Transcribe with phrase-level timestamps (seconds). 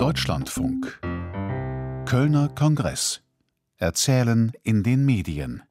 [0.00, 0.98] Deutschlandfunk
[2.06, 3.20] Kölner Kongress
[3.76, 5.62] Erzählen in den Medien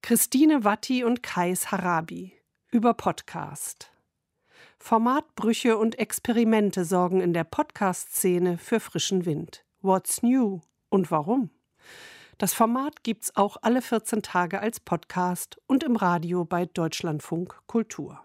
[0.00, 2.34] Christine Watti und Kais Harabi
[2.70, 3.90] über Podcast.
[4.78, 9.64] Formatbrüche und Experimente sorgen in der Podcast-Szene für frischen Wind.
[9.80, 11.50] What's new und warum?
[12.38, 18.24] Das Format gibt's auch alle 14 Tage als Podcast und im Radio bei Deutschlandfunk Kultur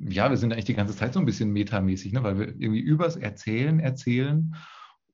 [0.00, 2.22] ja, wir sind eigentlich die ganze Zeit so ein bisschen metamäßig, ne?
[2.22, 4.54] weil wir irgendwie übers Erzählen erzählen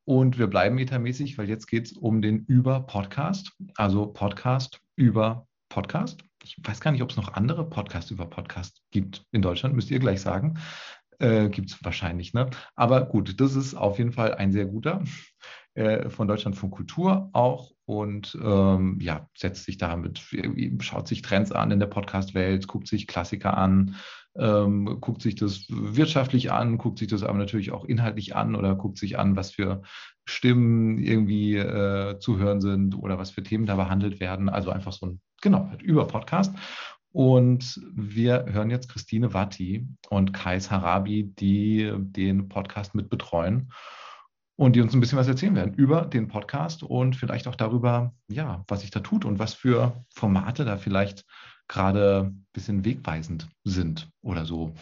[0.04, 6.22] und wir bleiben metamäßig, weil jetzt geht es um den Über-Podcast, also Podcast über Podcast.
[6.42, 9.90] Ich weiß gar nicht, ob es noch andere Podcasts über Podcast gibt in Deutschland, müsst
[9.90, 10.58] ihr gleich sagen.
[11.18, 12.50] Äh, gibt es wahrscheinlich, ne?
[12.74, 15.02] Aber gut, das ist auf jeden Fall ein sehr guter
[15.74, 20.20] äh, von Deutschland von Kultur auch und ähm, ja, setzt sich damit,
[20.80, 23.96] schaut sich Trends an in der Podcast-Welt, guckt sich Klassiker an,
[24.36, 28.74] ähm, guckt sich das wirtschaftlich an, guckt sich das aber natürlich auch inhaltlich an oder
[28.74, 29.82] guckt sich an, was für
[30.24, 34.48] Stimmen irgendwie äh, zu hören sind oder was für Themen da behandelt werden.
[34.48, 36.54] Also einfach so ein, genau, halt über Podcast.
[37.12, 43.70] Und wir hören jetzt Christine Watti und Kais Harabi, die den Podcast mit betreuen
[44.56, 48.14] und die uns ein bisschen was erzählen werden über den Podcast und vielleicht auch darüber,
[48.28, 51.24] ja, was sich da tut und was für Formate da vielleicht
[51.68, 54.74] gerade ein bisschen wegweisend sind oder so.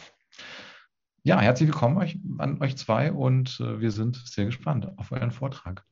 [1.23, 5.31] Ja, herzlich willkommen euch, an euch zwei und äh, wir sind sehr gespannt auf euren
[5.31, 5.85] Vortrag.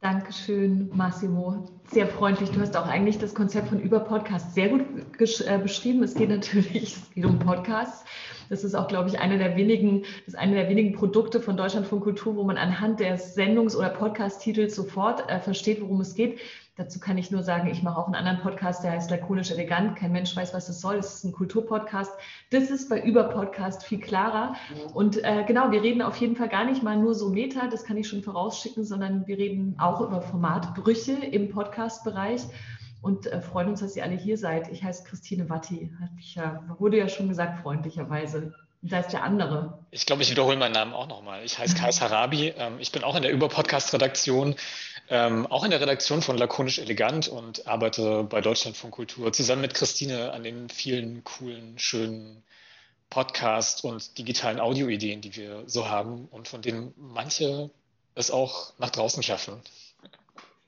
[0.00, 1.66] Dankeschön, Massimo.
[1.90, 2.50] Sehr freundlich.
[2.50, 4.80] Du hast auch eigentlich das Konzept von Über-Podcast sehr gut
[5.18, 6.02] äh, beschrieben.
[6.02, 8.06] Es geht natürlich, es geht um Podcasts.
[8.48, 11.86] Das ist auch, glaube ich, eine der wenigen, das eine der wenigen Produkte von Deutschland
[11.86, 16.40] von Kultur, wo man anhand des Sendungs- oder Podcast-Titels sofort äh, versteht, worum es geht.
[16.76, 19.96] Dazu kann ich nur sagen, ich mache auch einen anderen Podcast, der heißt Lakonisch Elegant.
[19.96, 20.96] Kein Mensch weiß, was das soll.
[20.96, 22.12] Das ist ein Kulturpodcast.
[22.50, 24.54] Das ist bei Über-Podcast viel klarer.
[24.94, 27.84] Und äh, genau, wir reden auf jeden Fall gar nicht mal nur so Meta, das
[27.84, 32.42] kann ich schon vorausschicken, sondern wir reden auch über Formatbrüche im Podcast-Bereich
[33.02, 34.70] und äh, freuen uns, dass ihr alle hier seid.
[34.70, 38.54] Ich heiße Christine Watti, ich, äh, wurde ja schon gesagt, freundlicherweise.
[38.82, 39.78] Da ist der andere.
[39.90, 41.44] Ich glaube, ich wiederhole meinen Namen auch nochmal.
[41.44, 42.54] Ich heiße Kais Harabi.
[42.56, 44.54] Ähm, ich bin auch in der Über-Podcast-Redaktion
[45.10, 49.62] ähm, auch in der Redaktion von Lakonisch Elegant und arbeite bei Deutschland von Kultur zusammen
[49.62, 52.42] mit Christine an den vielen coolen, schönen
[53.10, 57.70] Podcast- und digitalen Audioideen, die wir so haben und von denen manche
[58.14, 59.60] es auch nach draußen schaffen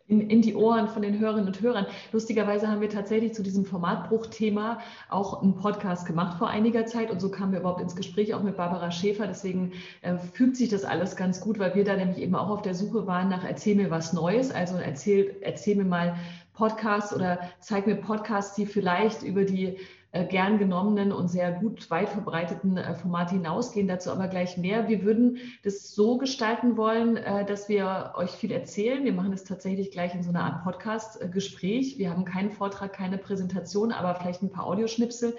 [0.08, 1.86] in, in die Ohren von den Hörerinnen und Hörern.
[2.12, 7.20] Lustigerweise haben wir tatsächlich zu diesem Formatbruchthema auch einen Podcast gemacht vor einiger Zeit und
[7.20, 9.26] so kamen wir überhaupt ins Gespräch auch mit Barbara Schäfer.
[9.26, 12.62] Deswegen äh, fügt sich das alles ganz gut, weil wir da nämlich eben auch auf
[12.62, 14.50] der Suche waren nach Erzähl mir was Neues.
[14.50, 16.16] Also erzähl, erzähl mir mal
[16.54, 19.78] Podcasts oder zeig mir Podcasts, die vielleicht über die
[20.12, 23.88] gern genommenen und sehr gut weit verbreiteten äh, Formate hinausgehen.
[23.88, 24.88] Dazu aber gleich mehr.
[24.88, 29.04] Wir würden das so gestalten wollen, äh, dass wir euch viel erzählen.
[29.04, 31.96] Wir machen es tatsächlich gleich in so einer Art Podcast-Gespräch.
[31.96, 35.34] Wir haben keinen Vortrag, keine Präsentation, aber vielleicht ein paar Audioschnipsel.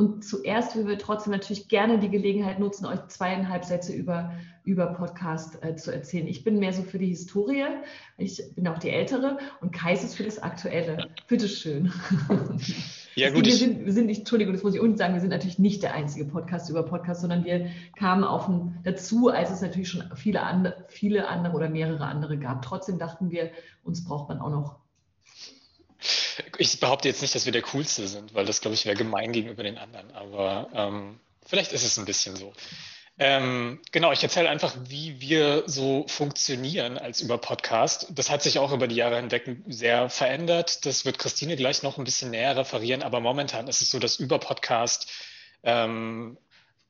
[0.00, 4.32] Und zuerst würden wir trotzdem natürlich gerne die Gelegenheit nutzen, euch zweieinhalb Sätze über,
[4.64, 6.26] über Podcast äh, zu erzählen.
[6.26, 7.66] Ich bin mehr so für die Historie,
[8.16, 11.10] ich bin auch die Ältere und Kais ist für das Aktuelle.
[11.28, 11.92] Bitteschön.
[13.14, 13.44] Ja, gut.
[13.44, 15.82] Wir sind, wir sind nicht, Entschuldigung, das muss ich unten sagen, wir sind natürlich nicht
[15.82, 17.68] der einzige Podcast über Podcast, sondern wir
[17.98, 22.38] kamen auf ein, dazu, als es natürlich schon viele andere, viele andere oder mehrere andere
[22.38, 22.62] gab.
[22.62, 23.50] Trotzdem dachten wir,
[23.84, 24.76] uns braucht man auch noch.
[26.60, 29.32] Ich behaupte jetzt nicht, dass wir der Coolste sind, weil das, glaube ich, wäre gemein
[29.32, 30.10] gegenüber den anderen.
[30.10, 32.52] Aber ähm, vielleicht ist es ein bisschen so.
[33.18, 38.08] Ähm, genau, ich erzähle einfach, wie wir so funktionieren als über Podcast.
[38.10, 40.84] Das hat sich auch über die Jahre hinweg sehr verändert.
[40.84, 43.02] Das wird Christine gleich noch ein bisschen näher referieren.
[43.02, 45.10] Aber momentan ist es so, dass über Podcast
[45.62, 46.36] ähm,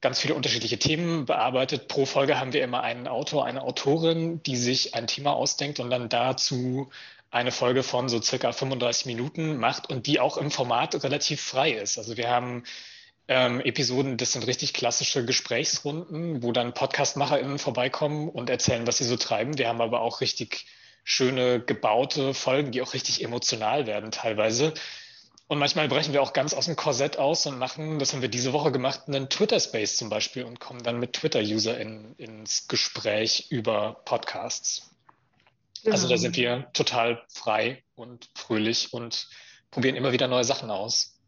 [0.01, 1.87] ganz viele unterschiedliche Themen bearbeitet.
[1.87, 5.91] Pro Folge haben wir immer einen Autor, eine Autorin, die sich ein Thema ausdenkt und
[5.91, 6.91] dann dazu
[7.31, 11.73] eine Folge von so circa 35 Minuten macht und die auch im Format relativ frei
[11.73, 11.97] ist.
[11.99, 12.65] Also wir haben
[13.29, 19.05] ähm, Episoden, das sind richtig klassische Gesprächsrunden, wo dann PodcastmacherInnen vorbeikommen und erzählen, was sie
[19.05, 19.57] so treiben.
[19.59, 20.67] Wir haben aber auch richtig
[21.05, 24.75] schöne gebaute Folgen, die auch richtig emotional werden teilweise.
[25.47, 28.29] Und manchmal brechen wir auch ganz aus dem Korsett aus und machen, das haben wir
[28.29, 34.01] diese Woche gemacht, einen Twitter-Space zum Beispiel und kommen dann mit Twitter-UserInnen ins Gespräch über
[34.05, 34.90] Podcasts.
[35.83, 35.93] Ja.
[35.93, 39.29] Also da sind wir total frei und fröhlich und
[39.71, 41.21] probieren immer wieder neue Sachen aus.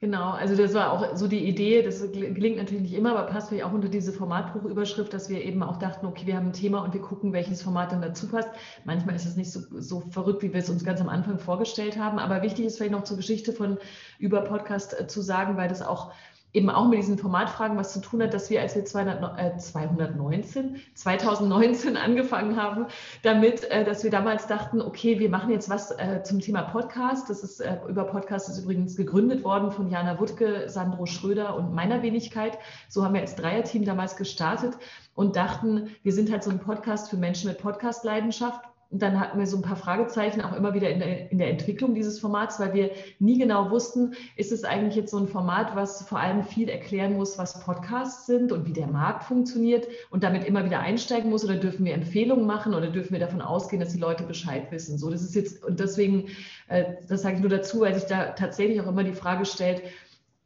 [0.00, 3.48] Genau, also das war auch so die Idee, das gelingt natürlich nicht immer, aber passt
[3.48, 6.84] vielleicht auch unter diese Formatbruchüberschrift, dass wir eben auch dachten, okay, wir haben ein Thema
[6.84, 8.48] und wir gucken, welches Format dann dazu passt.
[8.84, 11.98] Manchmal ist es nicht so, so verrückt, wie wir es uns ganz am Anfang vorgestellt
[11.98, 13.78] haben, aber wichtig ist vielleicht noch zur Geschichte von
[14.20, 16.12] über Podcast äh, zu sagen, weil das auch
[16.52, 19.56] eben auch mit diesen Formatfragen was zu tun hat, dass wir, als wir 200, äh,
[19.58, 22.86] 219, 2019 angefangen haben,
[23.22, 27.28] damit, äh, dass wir damals dachten, okay, wir machen jetzt was äh, zum Thema Podcast.
[27.28, 31.74] Das ist äh, über Podcast ist übrigens gegründet worden von Jana Wuttke, Sandro Schröder und
[31.74, 32.58] meiner Wenigkeit.
[32.88, 34.74] So haben wir als Dreierteam damals gestartet
[35.14, 39.46] und dachten, wir sind halt so ein Podcast für Menschen mit Podcast-Leidenschaft dann hatten wir
[39.46, 42.72] so ein paar Fragezeichen auch immer wieder in der, in der Entwicklung dieses Formats, weil
[42.72, 46.70] wir nie genau wussten, ist es eigentlich jetzt so ein Format, was vor allem viel
[46.70, 51.28] erklären muss, was Podcasts sind und wie der Markt funktioniert und damit immer wieder einsteigen
[51.28, 54.72] muss oder dürfen wir Empfehlungen machen oder dürfen wir davon ausgehen, dass die Leute Bescheid
[54.72, 54.96] wissen.
[54.96, 56.28] So, das ist jetzt, und deswegen,
[56.68, 59.82] äh, das sage ich nur dazu, weil sich da tatsächlich auch immer die Frage stellt,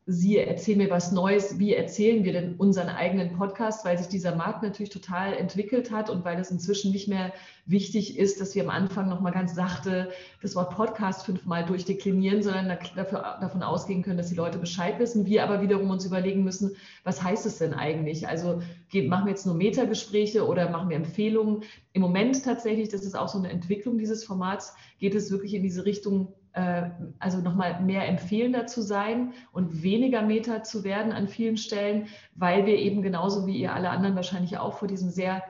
[0.07, 1.61] Sie erzählen mir was Neues.
[1.61, 3.85] Wie erzählen wir denn unseren eigenen Podcast?
[3.85, 7.33] Weil sich dieser Markt natürlich total entwickelt hat und weil es inzwischen nicht mehr
[7.67, 10.11] wichtig ist, dass wir am Anfang nochmal ganz sachte
[10.43, 15.25] das Wort Podcast fünfmal durchdeklinieren, sondern dafür, davon ausgehen können, dass die Leute Bescheid wissen.
[15.25, 18.27] Wir aber wiederum uns überlegen müssen, was heißt es denn eigentlich?
[18.27, 18.61] Also
[18.93, 21.63] machen wir jetzt nur Metagespräche oder machen wir Empfehlungen?
[21.93, 25.63] Im Moment tatsächlich, das ist auch so eine Entwicklung dieses Formats, geht es wirklich in
[25.63, 31.57] diese Richtung, also nochmal mehr empfehlender zu sein und weniger Meta zu werden an vielen
[31.57, 35.43] Stellen, weil wir eben genauso wie ihr alle anderen wahrscheinlich auch vor diesem sehr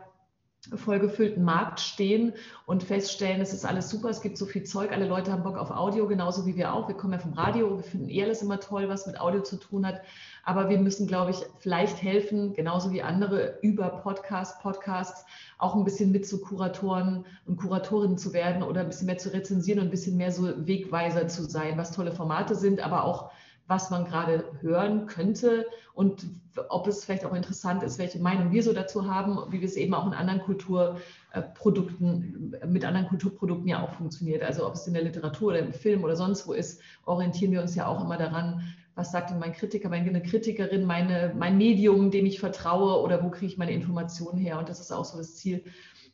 [0.74, 2.34] vollgefüllten Markt stehen
[2.66, 5.58] und feststellen, es ist alles super, es gibt so viel Zeug, alle Leute haben Bock
[5.58, 6.86] auf Audio, genauso wie wir auch.
[6.86, 9.56] Wir kommen ja vom Radio, wir finden eh alles immer toll, was mit Audio zu
[9.56, 10.02] tun hat.
[10.44, 15.24] Aber wir müssen, glaube ich, vielleicht helfen, genauso wie andere über Podcast, Podcasts
[15.58, 19.32] auch ein bisschen mit zu Kuratoren und Kuratorinnen zu werden oder ein bisschen mehr zu
[19.32, 23.30] rezensieren und ein bisschen mehr so Wegweiser zu sein, was tolle Formate sind, aber auch
[23.66, 26.26] was man gerade hören könnte und
[26.68, 29.76] ob es vielleicht auch interessant ist, welche Meinung wir so dazu haben, wie wir es
[29.76, 34.42] eben auch in anderen Kulturprodukten, mit anderen Kulturprodukten ja auch funktioniert.
[34.42, 37.62] Also ob es in der Literatur oder im Film oder sonst wo ist, orientieren wir
[37.62, 38.62] uns ja auch immer daran,
[38.94, 43.30] was sagt denn mein Kritiker, meine Kritikerin, meine, mein Medium, dem ich vertraue oder wo
[43.30, 44.58] kriege ich meine Informationen her.
[44.58, 45.64] Und das ist auch so das Ziel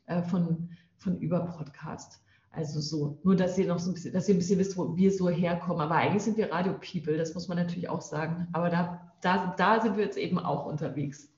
[0.05, 2.21] äh, von, von Über-Podcast.
[2.51, 4.95] Also so, nur dass ihr noch so ein bisschen, dass ihr ein bisschen wisst, wo
[4.95, 5.81] wir so herkommen.
[5.81, 8.47] Aber eigentlich sind wir Radio-People, das muss man natürlich auch sagen.
[8.53, 11.29] Aber da, da, da sind wir jetzt eben auch unterwegs.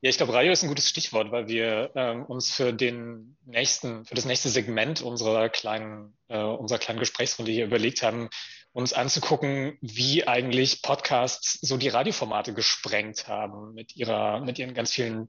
[0.00, 4.04] Ja, ich glaube, Radio ist ein gutes Stichwort, weil wir ähm, uns für den nächsten,
[4.04, 8.28] für das nächste Segment unserer kleinen, äh, unserer kleinen Gesprächsrunde hier überlegt haben,
[8.72, 14.90] uns anzugucken, wie eigentlich Podcasts so die Radioformate gesprengt haben mit ihrer, mit ihren ganz
[14.90, 15.28] vielen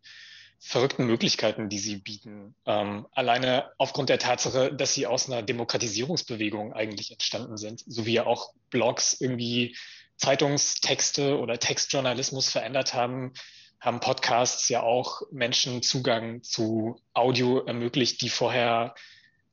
[0.65, 2.55] verrückten Möglichkeiten, die sie bieten.
[2.65, 8.13] Ähm, alleine aufgrund der Tatsache, dass sie aus einer Demokratisierungsbewegung eigentlich entstanden sind, so wie
[8.13, 9.75] ja auch Blogs irgendwie
[10.15, 13.33] Zeitungstexte oder Textjournalismus verändert haben,
[13.81, 18.95] haben Podcasts ja auch Menschen Zugang zu Audio ermöglicht, die vorher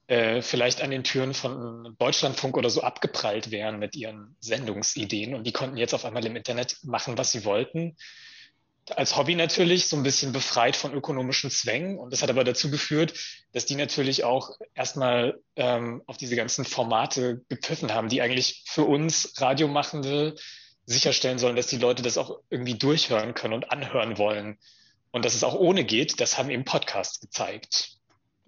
[0.07, 5.45] äh, vielleicht an den Türen von Deutschlandfunk oder so abgeprallt wären mit ihren Sendungsideen und
[5.45, 7.97] die konnten jetzt auf einmal im Internet machen, was sie wollten
[8.97, 11.99] als Hobby natürlich so ein bisschen befreit von ökonomischen Zwängen.
[11.99, 13.15] Und das hat aber dazu geführt,
[13.53, 18.85] dass die natürlich auch erstmal ähm, auf diese ganzen Formate gepfiffen haben, die eigentlich für
[18.85, 20.37] uns Radiomachende
[20.87, 24.59] sicherstellen sollen, dass die Leute das auch irgendwie durchhören können und anhören wollen.
[25.13, 28.00] Und dass es auch ohne geht, das haben eben Podcasts gezeigt.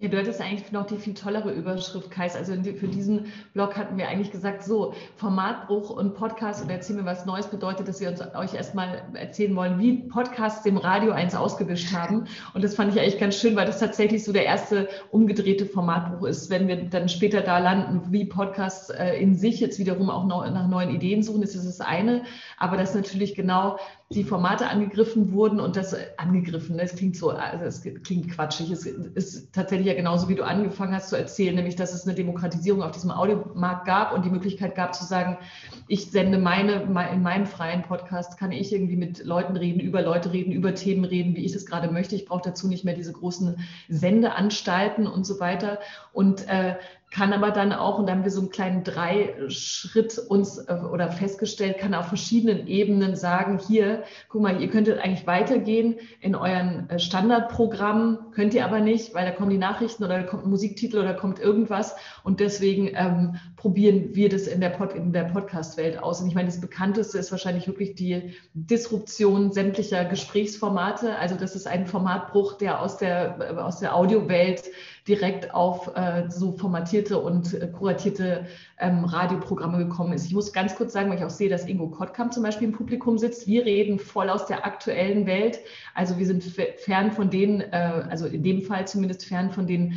[0.03, 2.35] Ja, du hattest eigentlich noch die viel tollere Überschrift, Kais.
[2.35, 7.05] Also für diesen Blog hatten wir eigentlich gesagt, so Formatbruch und Podcast und erzähl mir
[7.05, 11.35] was Neues bedeutet, dass wir uns euch erstmal erzählen wollen, wie Podcasts dem Radio eins
[11.35, 12.25] ausgewischt haben.
[12.53, 16.27] Und das fand ich eigentlich ganz schön, weil das tatsächlich so der erste umgedrehte Formatbruch
[16.27, 20.25] ist, wenn wir dann später da landen, wie Podcasts äh, in sich jetzt wiederum auch
[20.25, 22.23] nach neuen Ideen suchen, ist das das eine.
[22.57, 23.77] Aber das natürlich genau
[24.13, 28.71] die Formate angegriffen wurden und das angegriffen, das klingt so, also es klingt quatschig.
[28.71, 32.15] Es ist tatsächlich ja genauso, wie du angefangen hast zu erzählen, nämlich dass es eine
[32.15, 35.37] Demokratisierung auf diesem Audiomarkt gab und die Möglichkeit gab zu sagen,
[35.87, 40.31] ich sende meine, in meinem freien Podcast kann ich irgendwie mit Leuten reden, über Leute
[40.31, 42.15] reden, über Themen reden, wie ich es gerade möchte.
[42.15, 43.57] Ich brauche dazu nicht mehr diese großen
[43.89, 45.79] Sendeanstalten und so weiter.
[46.13, 46.75] Und äh,
[47.13, 51.11] kann aber dann auch, und da haben wir so einen kleinen Drei-Schritt uns äh, oder
[51.11, 56.89] festgestellt, kann auf verschiedenen Ebenen sagen, hier, guck mal, ihr könntet eigentlich weitergehen in euren
[56.89, 60.49] äh, Standardprogramm, könnt ihr aber nicht, weil da kommen die Nachrichten oder da kommt ein
[60.49, 66.01] Musiktitel oder kommt irgendwas und deswegen ähm, probieren wir das in der, Pod, der Podcast-Welt
[66.01, 66.19] aus.
[66.19, 71.15] Und ich meine, das bekannteste ist wahrscheinlich wirklich die Disruption sämtlicher Gesprächsformate.
[71.19, 74.63] Also das ist ein Formatbruch, der aus der, äh, aus der Audiowelt
[75.07, 78.45] direkt auf äh, so formatierte und äh, kuratierte
[78.79, 80.25] ähm, Radioprogramme gekommen ist.
[80.25, 82.73] Ich muss ganz kurz sagen, weil ich auch sehe, dass Ingo Kottkamp zum Beispiel im
[82.73, 83.45] Publikum sitzt.
[83.47, 85.59] Wir reden voll aus der aktuellen Welt.
[85.93, 89.93] Also wir sind fern von denen, äh, also in dem Fall zumindest fern von den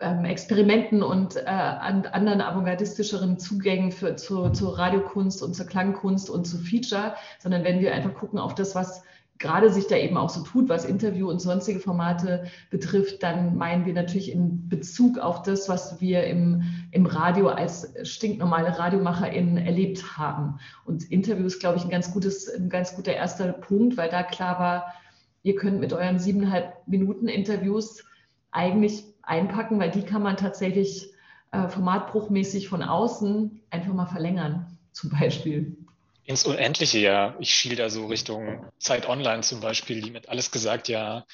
[0.00, 6.28] ähm, Experimenten und äh, an anderen avantgardistischeren Zugängen für, zu, zur Radiokunst und zur Klangkunst
[6.28, 9.04] und zu Feature, sondern wenn wir einfach gucken auf das, was
[9.42, 13.84] gerade sich da eben auch so tut, was Interview und sonstige Formate betrifft, dann meinen
[13.84, 20.16] wir natürlich in Bezug auf das, was wir im, im Radio als stinknormale RadiomacherInnen erlebt
[20.16, 20.58] haben.
[20.84, 24.22] Und Interview ist, glaube ich, ein ganz, gutes, ein ganz guter erster Punkt, weil da
[24.22, 24.94] klar war,
[25.42, 28.04] ihr könnt mit euren siebeneinhalb Minuten Interviews
[28.52, 31.12] eigentlich einpacken, weil die kann man tatsächlich
[31.50, 35.76] äh, formatbruchmäßig von außen einfach mal verlängern, zum Beispiel.
[36.24, 37.36] Ins Unendliche, ja.
[37.40, 41.26] Ich schiel da so Richtung Zeit Online zum Beispiel, die mit alles gesagt ja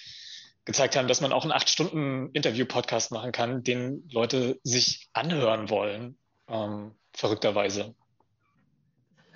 [0.64, 5.70] gezeigt haben, dass man auch einen acht Stunden Interview-Podcast machen kann, den Leute sich anhören
[5.70, 7.94] wollen, ähm, verrückterweise.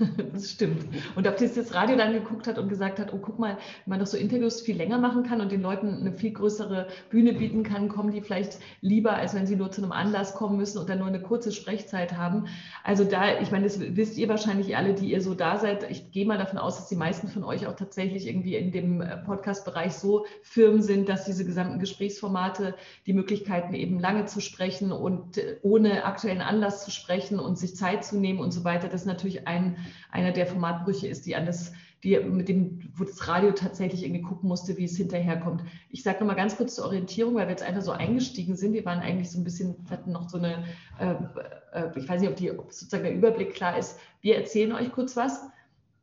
[0.32, 0.84] Das stimmt.
[1.14, 3.90] Und ob das das Radio dann geguckt hat und gesagt hat, oh, guck mal, wenn
[3.90, 7.34] man doch so Interviews viel länger machen kann und den Leuten eine viel größere Bühne
[7.34, 10.78] bieten kann, kommen die vielleicht lieber, als wenn sie nur zu einem Anlass kommen müssen
[10.78, 12.46] und dann nur eine kurze Sprechzeit haben.
[12.84, 15.90] Also da, ich meine, das wisst ihr wahrscheinlich alle, die ihr so da seid.
[15.90, 19.00] Ich gehe mal davon aus, dass die meisten von euch auch tatsächlich irgendwie in dem
[19.00, 22.74] äh, Podcast-Bereich so firm sind, dass diese gesamten Gesprächsformate
[23.06, 27.76] die Möglichkeiten eben lange zu sprechen und äh, ohne aktuellen Anlass zu sprechen und sich
[27.76, 29.76] Zeit zu nehmen und so weiter, das ist natürlich ein
[30.10, 31.72] einer der Formatbrüche ist, die an das,
[32.02, 35.62] die, mit dem, wo das Radio tatsächlich irgendwie gucken musste, wie es hinterherkommt.
[35.90, 38.72] Ich sage nochmal ganz kurz zur Orientierung, weil wir jetzt einfach so eingestiegen sind.
[38.72, 40.64] Wir waren eigentlich so ein bisschen, hatten noch so eine,
[40.98, 41.14] äh,
[41.72, 43.98] äh, ich weiß nicht, ob, die, ob sozusagen der Überblick klar ist.
[44.20, 45.42] Wir erzählen euch kurz was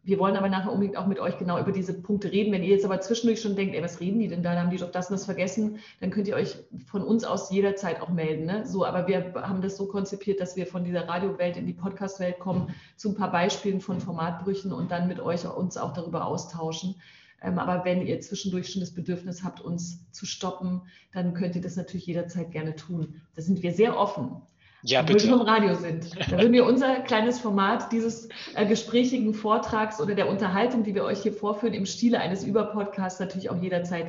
[0.04, 2.52] wir wollen aber nachher unbedingt auch mit euch genau über diese Punkte reden.
[2.54, 4.54] Wenn ihr jetzt aber zwischendurch schon denkt, ey, was reden die denn da?
[4.54, 6.56] Da haben die doch das und das vergessen, dann könnt ihr euch
[6.88, 8.46] von uns aus jederzeit auch melden.
[8.46, 8.66] Ne?
[8.66, 12.40] So, aber wir haben das so konzipiert, dass wir von dieser Radiowelt in die Podcast-Welt
[12.40, 16.96] kommen, zu ein paar Beispielen von Formatbrüchen und dann mit euch uns auch darüber austauschen.
[17.42, 21.62] Ähm, aber wenn ihr zwischendurch schon das Bedürfnis habt, uns zu stoppen, dann könnt ihr
[21.62, 23.22] das natürlich jederzeit gerne tun.
[23.36, 24.42] Da sind wir sehr offen.
[24.82, 25.28] Ja, bitte.
[25.28, 26.10] wir im Radio sind.
[26.32, 31.04] Da würden wir unser kleines Format dieses äh, gesprächigen Vortrags oder der Unterhaltung, die wir
[31.04, 34.08] euch hier vorführen, im Stile eines Überpodcasts natürlich auch jederzeit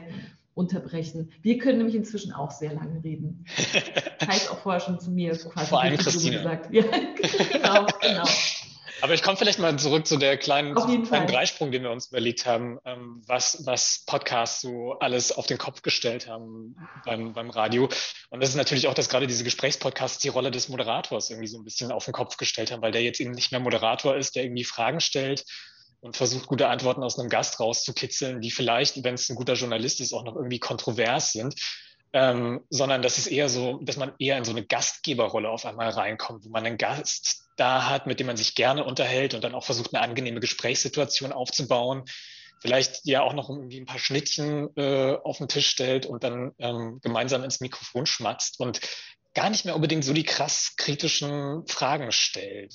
[0.54, 1.32] unterbrechen.
[1.42, 3.44] Wir können nämlich inzwischen auch sehr lange reden.
[4.26, 5.66] Heißt auch vorher schon zu mir quasi.
[5.66, 6.36] Vor allem Christine.
[6.38, 6.68] Gesagt.
[6.72, 8.24] Ja, genau, genau.
[9.02, 12.44] Aber ich komme vielleicht mal zurück zu der kleinen, kleinen Dreisprung, den wir uns überlegt
[12.44, 17.88] haben, ähm, was, was Podcasts so alles auf den Kopf gestellt haben beim, beim Radio.
[18.28, 21.58] Und das ist natürlich auch, dass gerade diese Gesprächspodcasts die Rolle des Moderators irgendwie so
[21.58, 24.36] ein bisschen auf den Kopf gestellt haben, weil der jetzt eben nicht mehr Moderator ist,
[24.36, 25.44] der irgendwie Fragen stellt
[26.00, 30.00] und versucht, gute Antworten aus einem Gast rauszukitzeln, die vielleicht, wenn es ein guter Journalist
[30.00, 31.54] ist, auch noch irgendwie kontrovers sind.
[32.12, 35.90] Ähm, sondern das ist eher so, dass man eher in so eine Gastgeberrolle auf einmal
[35.90, 39.54] reinkommt, wo man einen Gast da hat, mit dem man sich gerne unterhält und dann
[39.54, 42.04] auch versucht, eine angenehme Gesprächssituation aufzubauen.
[42.60, 46.52] Vielleicht ja auch noch irgendwie ein paar Schnittchen äh, auf den Tisch stellt und dann
[46.58, 48.80] ähm, gemeinsam ins Mikrofon schmatzt und
[49.34, 52.74] gar nicht mehr unbedingt so die krass kritischen Fragen stellt.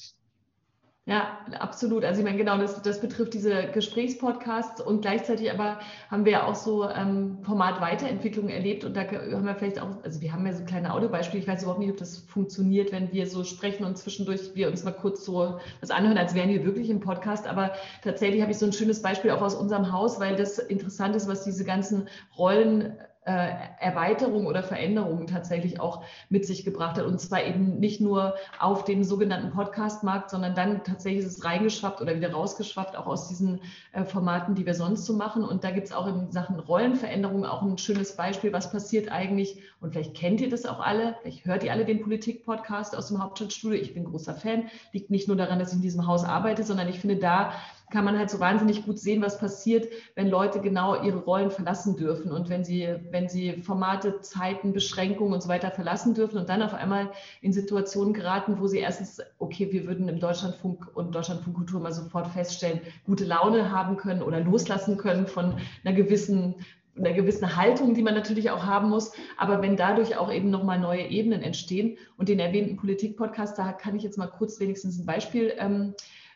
[1.07, 2.03] Ja, absolut.
[2.03, 5.77] Also ich meine, genau, das, das betrifft diese Gesprächspodcasts und gleichzeitig aber
[6.09, 10.19] haben wir ja auch so ähm, Format-Weiterentwicklung erlebt und da haben wir vielleicht auch, also
[10.21, 13.27] wir haben ja so kleine Audiobeispiele, ich weiß überhaupt nicht, ob das funktioniert, wenn wir
[13.27, 16.89] so sprechen und zwischendurch wir uns mal kurz so was anhören, als wären wir wirklich
[16.89, 20.35] im Podcast, aber tatsächlich habe ich so ein schönes Beispiel auch aus unserem Haus, weil
[20.35, 22.97] das interessant ist, was diese ganzen Rollen
[23.31, 27.05] Erweiterung oder Veränderungen tatsächlich auch mit sich gebracht hat.
[27.05, 32.01] Und zwar eben nicht nur auf den sogenannten Podcast-Markt, sondern dann tatsächlich ist es reingeschwappt
[32.01, 33.61] oder wieder rausgeschwappt, auch aus diesen
[33.93, 35.43] äh, Formaten, die wir sonst so machen.
[35.43, 39.59] Und da gibt es auch in Sachen Rollenveränderung auch ein schönes Beispiel, was passiert eigentlich.
[39.81, 43.23] Und vielleicht kennt ihr das auch alle, vielleicht hört ihr alle den Politik-Podcast aus dem
[43.23, 43.79] Hauptstadtstudio.
[43.79, 44.69] Ich bin großer Fan.
[44.91, 47.53] Liegt nicht nur daran, dass ich in diesem Haus arbeite, sondern ich finde, da
[47.91, 51.95] kann man halt so wahnsinnig gut sehen, was passiert, wenn Leute genau ihre Rollen verlassen
[51.95, 56.49] dürfen und wenn sie, wenn sie Formate, Zeiten, Beschränkungen und so weiter verlassen dürfen und
[56.49, 57.11] dann auf einmal
[57.41, 61.93] in Situationen geraten, wo sie erstens, okay, wir würden im Deutschlandfunk und Deutschlandfunk Kultur mal
[61.93, 66.55] sofort feststellen, gute Laune haben können oder loslassen können von einer gewissen
[66.97, 69.11] einer gewissen Haltung, die man natürlich auch haben muss.
[69.37, 73.95] Aber wenn dadurch auch eben nochmal neue Ebenen entstehen und den erwähnten Politik-Podcast, da kann
[73.95, 75.93] ich jetzt mal kurz wenigstens ein Beispiel ähm,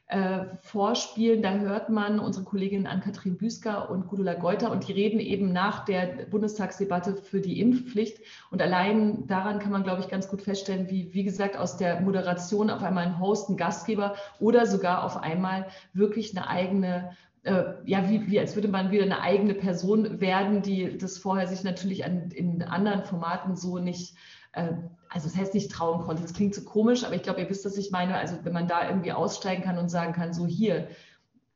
[0.09, 1.43] äh, vorspielen.
[1.43, 5.85] Da hört man unsere Kolleginnen Ann-Kathrin Büsker und Gudula Geuter und die reden eben nach
[5.85, 8.19] der Bundestagsdebatte für die Impfpflicht.
[8.49, 12.01] Und allein daran kann man, glaube ich, ganz gut feststellen, wie, wie gesagt, aus der
[12.01, 17.11] Moderation auf einmal ein Host, ein Gastgeber oder sogar auf einmal wirklich eine eigene
[17.43, 21.47] äh, ja, wie, wie als würde man wieder eine eigene Person werden, die das vorher
[21.47, 24.15] sich natürlich an, in anderen Formaten so nicht
[24.51, 26.21] also das heißt nicht trauen konnte.
[26.21, 28.15] Das klingt so komisch, aber ich glaube, ihr wisst, was ich meine.
[28.15, 30.87] Also wenn man da irgendwie aussteigen kann und sagen kann, so hier,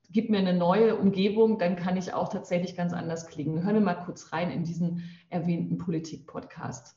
[0.09, 3.63] gib mir eine neue Umgebung, dann kann ich auch tatsächlich ganz anders klingen.
[3.63, 6.95] Hören wir mal kurz rein in diesen erwähnten Politik-Podcast.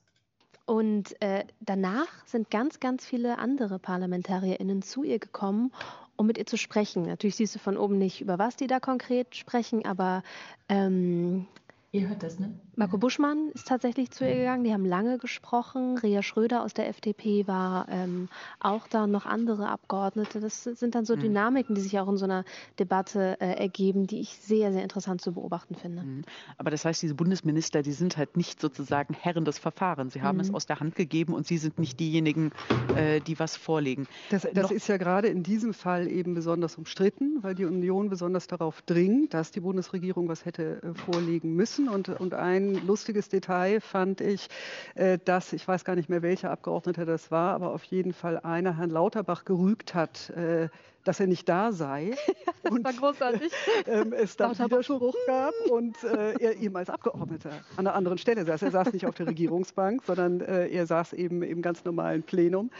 [0.66, 5.72] Und äh, danach sind ganz, ganz viele andere ParlamentarierInnen zu ihr gekommen,
[6.16, 7.02] um mit ihr zu sprechen.
[7.02, 10.22] Natürlich siehst du von oben nicht, über was die da konkret sprechen, aber
[10.68, 11.46] ähm,
[11.92, 12.60] Ihr hört das, ne?
[12.74, 14.64] Marco Buschmann ist tatsächlich zu ihr gegangen.
[14.64, 15.96] Die haben lange gesprochen.
[15.96, 18.28] Ria Schröder aus der FDP war ähm,
[18.60, 20.40] auch da, noch andere Abgeordnete.
[20.40, 21.20] Das sind dann so mhm.
[21.20, 22.44] Dynamiken, die sich auch in so einer
[22.78, 26.02] Debatte äh, ergeben, die ich sehr, sehr interessant zu beobachten finde.
[26.02, 26.24] Mhm.
[26.58, 30.12] Aber das heißt, diese Bundesminister, die sind halt nicht sozusagen Herren des Verfahrens.
[30.12, 30.42] Sie haben mhm.
[30.42, 32.50] es aus der Hand gegeben und sie sind nicht diejenigen,
[32.94, 34.06] äh, die was vorlegen.
[34.28, 38.48] Das, das ist ja gerade in diesem Fall eben besonders umstritten, weil die Union besonders
[38.48, 41.75] darauf dringt, dass die Bundesregierung was hätte äh, vorlegen müssen.
[41.78, 44.48] Und, und ein lustiges Detail fand ich,
[44.94, 48.38] äh, dass, ich weiß gar nicht mehr, welcher Abgeordnete das war, aber auf jeden Fall
[48.40, 50.68] einer Herrn Lauterbach gerügt hat, äh,
[51.04, 52.16] dass er nicht da sei.
[52.62, 53.52] das und, war großartig.
[53.86, 58.44] Ähm, es dann Widerspruch gab und äh, er eben als Abgeordneter an einer anderen Stelle
[58.44, 58.62] saß.
[58.62, 62.70] Er saß nicht auf der Regierungsbank, sondern äh, er saß eben im ganz normalen Plenum.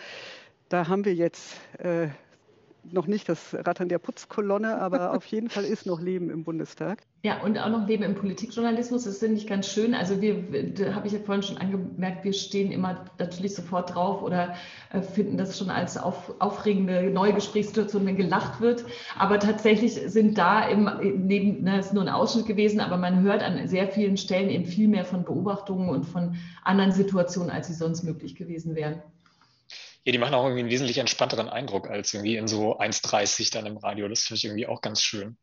[0.69, 2.09] Da haben wir jetzt äh,
[2.93, 7.02] noch nicht das Rattern der Putzkolonne, aber auf jeden Fall ist noch Leben im Bundestag.
[7.23, 9.05] Ja, und auch noch Leben im Politikjournalismus.
[9.05, 9.95] Das finde ich ganz schön.
[9.95, 14.23] Also wir, da habe ich ja vorhin schon angemerkt, wir stehen immer natürlich sofort drauf
[14.23, 14.55] oder
[14.93, 18.85] äh, finden das schon als auf, aufregende neue Gesprächssituation, wenn gelacht wird.
[19.19, 20.88] Aber tatsächlich sind da im,
[21.26, 24.66] neben, na, ist nur ein Ausschnitt gewesen, aber man hört an sehr vielen Stellen eben
[24.66, 29.02] viel mehr von Beobachtungen und von anderen Situationen, als sie sonst möglich gewesen wären.
[30.06, 33.66] Ja, die machen auch irgendwie einen wesentlich entspannteren Eindruck als irgendwie in so 1,30 dann
[33.66, 34.06] im Radio.
[34.06, 35.36] Das finde ich irgendwie auch ganz schön.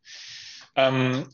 [0.77, 1.27] Ähm,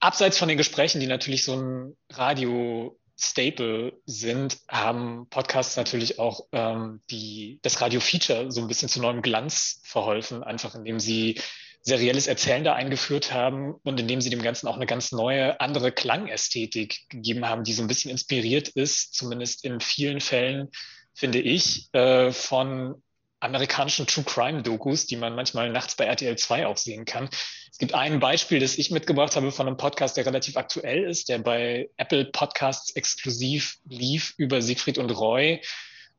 [0.00, 7.00] abseits von den Gesprächen, die natürlich so ein Radio-Staple sind, haben Podcasts natürlich auch ähm,
[7.10, 11.40] die, das Radio-Feature so ein bisschen zu neuem Glanz verholfen, einfach indem sie
[11.80, 15.90] serielles Erzählen da eingeführt haben und indem sie dem Ganzen auch eine ganz neue, andere
[15.90, 20.68] Klangästhetik gegeben haben, die so ein bisschen inspiriert ist, zumindest in vielen Fällen
[21.14, 23.02] finde ich, äh, von
[23.40, 27.28] amerikanischen True Crime Dokus, die man manchmal nachts bei RTL 2 auch sehen kann.
[27.70, 31.28] Es gibt ein Beispiel, das ich mitgebracht habe von einem Podcast, der relativ aktuell ist,
[31.28, 35.60] der bei Apple Podcasts exklusiv lief über Siegfried und Roy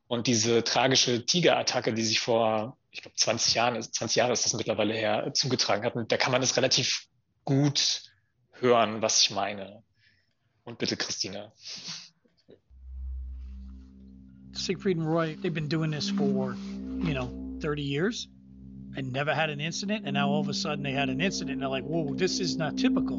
[0.06, 4.54] und diese tragische Tigerattacke, die sich vor, ich glaube, 20 Jahren, 20 Jahre ist das
[4.54, 5.96] mittlerweile her, zugetragen hat.
[5.96, 7.06] Und da kann man es relativ
[7.44, 8.02] gut
[8.52, 9.82] hören, was ich meine.
[10.62, 11.52] Und bitte, Christina.
[14.56, 18.28] Siegfried and Roy, they've been doing this for, you know, 30 years
[18.96, 20.04] and never had an incident.
[20.06, 22.40] And now all of a sudden they had an incident and they're like, whoa, this
[22.40, 23.18] is not typical.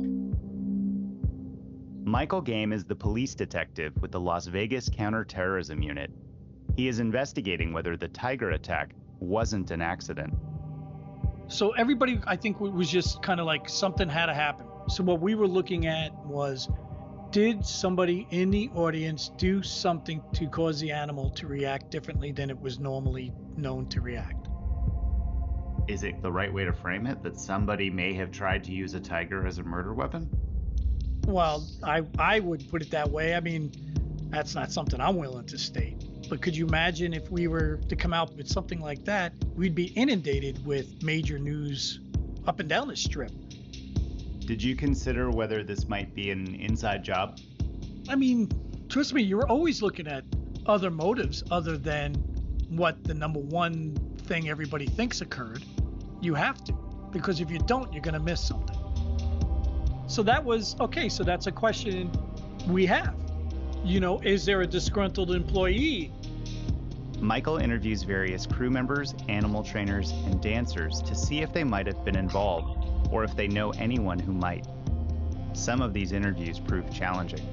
[2.04, 6.10] Michael Game is the police detective with the Las Vegas Counterterrorism Unit.
[6.76, 10.34] He is investigating whether the Tiger attack wasn't an accident.
[11.47, 14.65] So everybody, I think, was just kind of like something had to happen.
[14.89, 16.69] So what we were looking at was
[17.31, 22.49] did somebody in the audience do something to cause the animal to react differently than
[22.49, 24.47] it was normally known to react?
[25.87, 28.93] Is it the right way to frame it that somebody may have tried to use
[28.93, 30.29] a tiger as a murder weapon?
[31.25, 33.35] Well, I I would put it that way.
[33.35, 33.71] I mean,
[34.29, 36.03] that's not something I'm willing to state.
[36.29, 39.75] But could you imagine if we were to come out with something like that, we'd
[39.75, 42.01] be inundated with major news
[42.45, 43.31] up and down the strip.
[44.47, 47.38] Did you consider whether this might be an inside job?
[48.07, 48.49] I mean,
[48.88, 50.23] trust me, you're always looking at
[50.65, 52.13] other motives other than
[52.69, 55.65] what the number one thing everybody thinks occurred.
[56.21, 56.71] You have to,
[57.12, 58.77] because if you don't, you're going to miss something.
[60.07, 61.10] So that was okay.
[61.10, 62.10] So that's a question
[62.69, 63.15] we have.
[63.83, 66.13] You know, is there a disgruntled employee?
[67.19, 72.05] Michael interviews various crew members, animal trainers, and dancers to see if they might have
[72.05, 74.65] been involved or if they know anyone who might.
[75.54, 77.46] Some of these interviews prove challenging.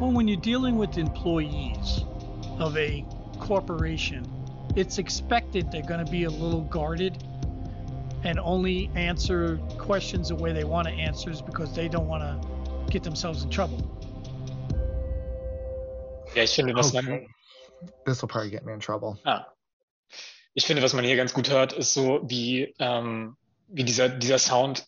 [0.00, 2.04] Well, when you're dealing with employees
[2.58, 3.04] of a
[3.38, 4.26] corporation,
[4.74, 7.22] it's expected they're going to be a little guarded
[8.24, 12.90] and only answer questions the way they want to answer because they don't want to
[12.90, 13.78] get themselves in trouble.
[16.34, 17.26] Ja, ich finde, was man.
[18.06, 19.18] This will probably get me in trouble.
[19.26, 19.46] Ah.
[20.54, 23.36] Ich finde, was man hier ganz gut hört, ist so, wie ähm,
[23.68, 24.84] wie dieser, dieser Sound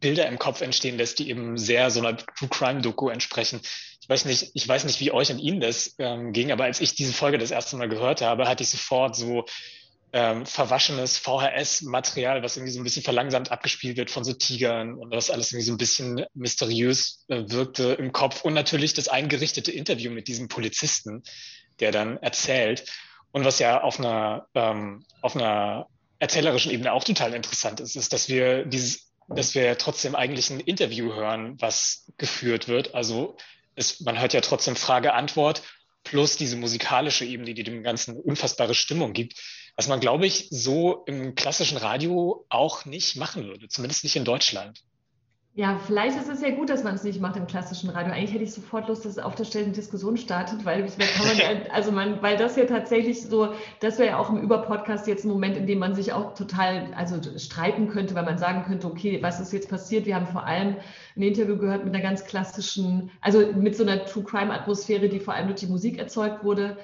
[0.00, 3.60] Bilder im Kopf entstehen lässt, die eben sehr so einer True Crime Doku entsprechen.
[4.00, 6.80] Ich weiß nicht, ich weiß nicht, wie euch und Ihnen das ähm, ging, aber als
[6.80, 9.44] ich diese Folge das erste Mal gehört habe, hatte ich sofort so
[10.12, 15.10] ähm, verwaschenes VHS-Material, was irgendwie so ein bisschen verlangsamt abgespielt wird von so Tigern und
[15.10, 19.72] was alles irgendwie so ein bisschen mysteriös äh, wirkte im Kopf und natürlich das eingerichtete
[19.72, 21.22] Interview mit diesem Polizisten,
[21.80, 22.84] der dann erzählt
[23.32, 25.88] und was ja auf einer ähm, auf einer
[26.22, 30.60] erzählerischen Ebene auch total interessant ist, ist, dass wir dieses, dass wir trotzdem eigentlich ein
[30.60, 32.94] Interview hören, was geführt wird.
[32.94, 33.36] Also
[33.74, 35.62] es, man hört ja trotzdem Frage-Antwort
[36.04, 39.34] plus diese musikalische Ebene, die dem Ganzen unfassbare Stimmung gibt,
[39.74, 44.24] was man, glaube ich, so im klassischen Radio auch nicht machen würde, zumindest nicht in
[44.24, 44.80] Deutschland.
[45.54, 48.14] Ja, vielleicht ist es ja gut, dass man es nicht macht im klassischen Radio.
[48.14, 51.26] Eigentlich hätte ich sofort Lust, dass es auf der Stelle eine Diskussion startet, weil kann
[51.26, 55.26] man, also man, weil das ja tatsächlich so, das wäre ja auch im Überpodcast jetzt
[55.26, 58.86] ein Moment, in dem man sich auch total, also streiten könnte, weil man sagen könnte,
[58.86, 60.06] okay, was ist jetzt passiert?
[60.06, 60.76] Wir haben vor allem
[61.16, 65.20] ein Interview gehört mit einer ganz klassischen, also mit so einer True Crime Atmosphäre, die
[65.20, 66.78] vor allem durch die Musik erzeugt wurde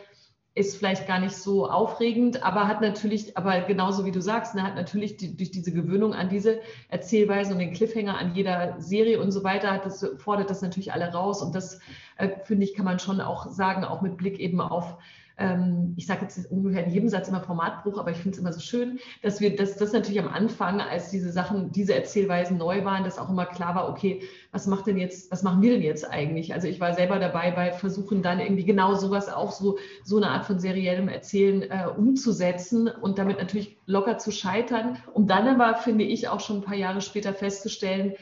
[0.59, 4.63] ist vielleicht gar nicht so aufregend, aber hat natürlich, aber genauso wie du sagst, ne,
[4.63, 9.21] hat natürlich die, durch diese Gewöhnung an diese Erzählweise und den Cliffhanger an jeder Serie
[9.21, 11.43] und so weiter, das fordert das natürlich alle raus.
[11.43, 11.81] Und das,
[12.17, 14.99] äh, finde ich, kann man schon auch sagen, auch mit Blick eben auf
[15.39, 18.53] ähm, ich sage jetzt ungefähr in jedem Satz immer Formatbruch, aber ich finde es immer
[18.53, 22.85] so schön, dass wir, dass das natürlich am Anfang, als diese Sachen, diese Erzählweisen neu
[22.85, 24.23] waren, dass auch immer klar war, okay,
[24.53, 26.55] was macht denn jetzt, was machen wir denn jetzt eigentlich?
[26.55, 30.29] Also ich war selber dabei bei Versuchen dann irgendwie genau sowas auch so, so eine
[30.29, 35.77] Art von seriellem Erzählen äh, umzusetzen und damit natürlich locker zu scheitern, um dann aber,
[35.77, 38.15] finde ich, auch schon ein paar Jahre später festzustellen,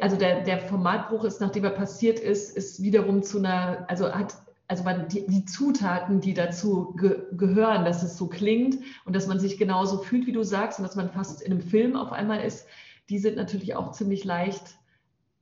[0.00, 4.34] also der, der Formatbruch ist, nachdem er passiert ist, ist wiederum zu einer, also hat
[4.70, 9.26] also man, die, die, Zutaten, die dazu ge gehören, dass es so klingt und dass
[9.26, 12.12] man sich genauso fühlt, wie du sagst, und dass man fast in einem Film auf
[12.12, 12.68] einmal ist,
[13.08, 14.76] die sind natürlich auch ziemlich leicht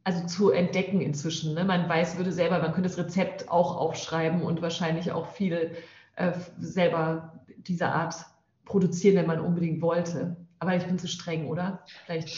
[0.03, 1.53] also zu entdecken inzwischen.
[1.53, 1.67] Ne?
[1.67, 5.77] Man weiß, würde selber, man könnte das Rezept auch aufschreiben und wahrscheinlich auch viel
[6.17, 8.15] äh, selber dieser Art
[8.65, 10.39] produzieren, wenn man unbedingt wollte.
[10.59, 11.85] Aber ich bin zu streng, oder?
[12.07, 12.31] Vielleicht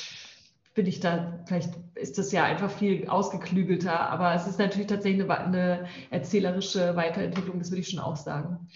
[0.75, 5.23] bin ich da, vielleicht ist das ja einfach viel ausgeklügelter, aber es ist natürlich tatsächlich
[5.25, 8.69] eine, eine erzählerische Weiterentwicklung, das würde ich schon auch sagen.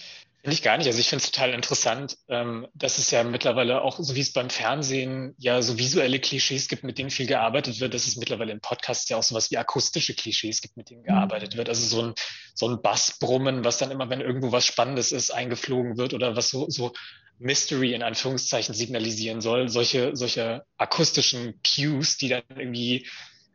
[0.44, 0.86] Finde ich gar nicht.
[0.88, 4.34] Also ich finde es total interessant, ähm, dass es ja mittlerweile auch, so wie es
[4.34, 8.52] beim Fernsehen ja so visuelle Klischees gibt, mit denen viel gearbeitet wird, dass es mittlerweile
[8.52, 11.06] in Podcasts ja auch sowas wie akustische Klischees gibt, mit denen mhm.
[11.06, 11.70] gearbeitet wird.
[11.70, 12.14] Also so ein,
[12.54, 16.50] so ein Bassbrummen, was dann immer, wenn irgendwo was Spannendes ist, eingeflogen wird oder was
[16.50, 16.92] so, so
[17.38, 19.70] Mystery in Anführungszeichen signalisieren soll.
[19.70, 23.08] Solche, solche akustischen Cues, die dann irgendwie,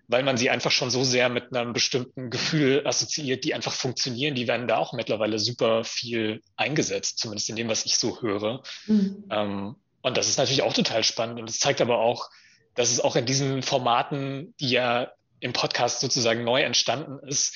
[0.10, 4.34] weil man sie einfach schon so sehr mit einem bestimmten Gefühl assoziiert, die einfach funktionieren,
[4.34, 8.64] die werden da auch mittlerweile super viel eingesetzt, zumindest in dem, was ich so höre.
[8.88, 9.24] Mhm.
[9.30, 11.40] Ähm, und das ist natürlich auch total spannend.
[11.40, 12.30] Und es zeigt aber auch,
[12.74, 17.56] dass es auch in diesen Formaten, die ja im Podcast sozusagen neu entstanden ist,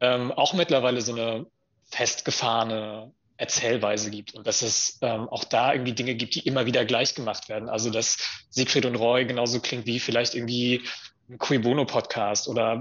[0.00, 1.46] ähm, auch mittlerweile so eine
[1.84, 3.12] festgefahrene
[3.42, 7.16] Erzählweise gibt und dass es ähm, auch da irgendwie Dinge gibt, die immer wieder gleich
[7.16, 7.68] gemacht werden.
[7.68, 8.18] Also dass
[8.50, 10.82] Siegfried und Roy genauso klingt wie vielleicht irgendwie
[11.28, 12.80] ein Cui Bono Podcast oder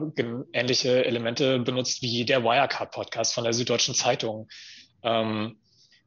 [0.53, 4.49] ähnliche Elemente benutzt wie der Wirecard Podcast von der Süddeutschen Zeitung.
[5.01, 5.57] Ähm,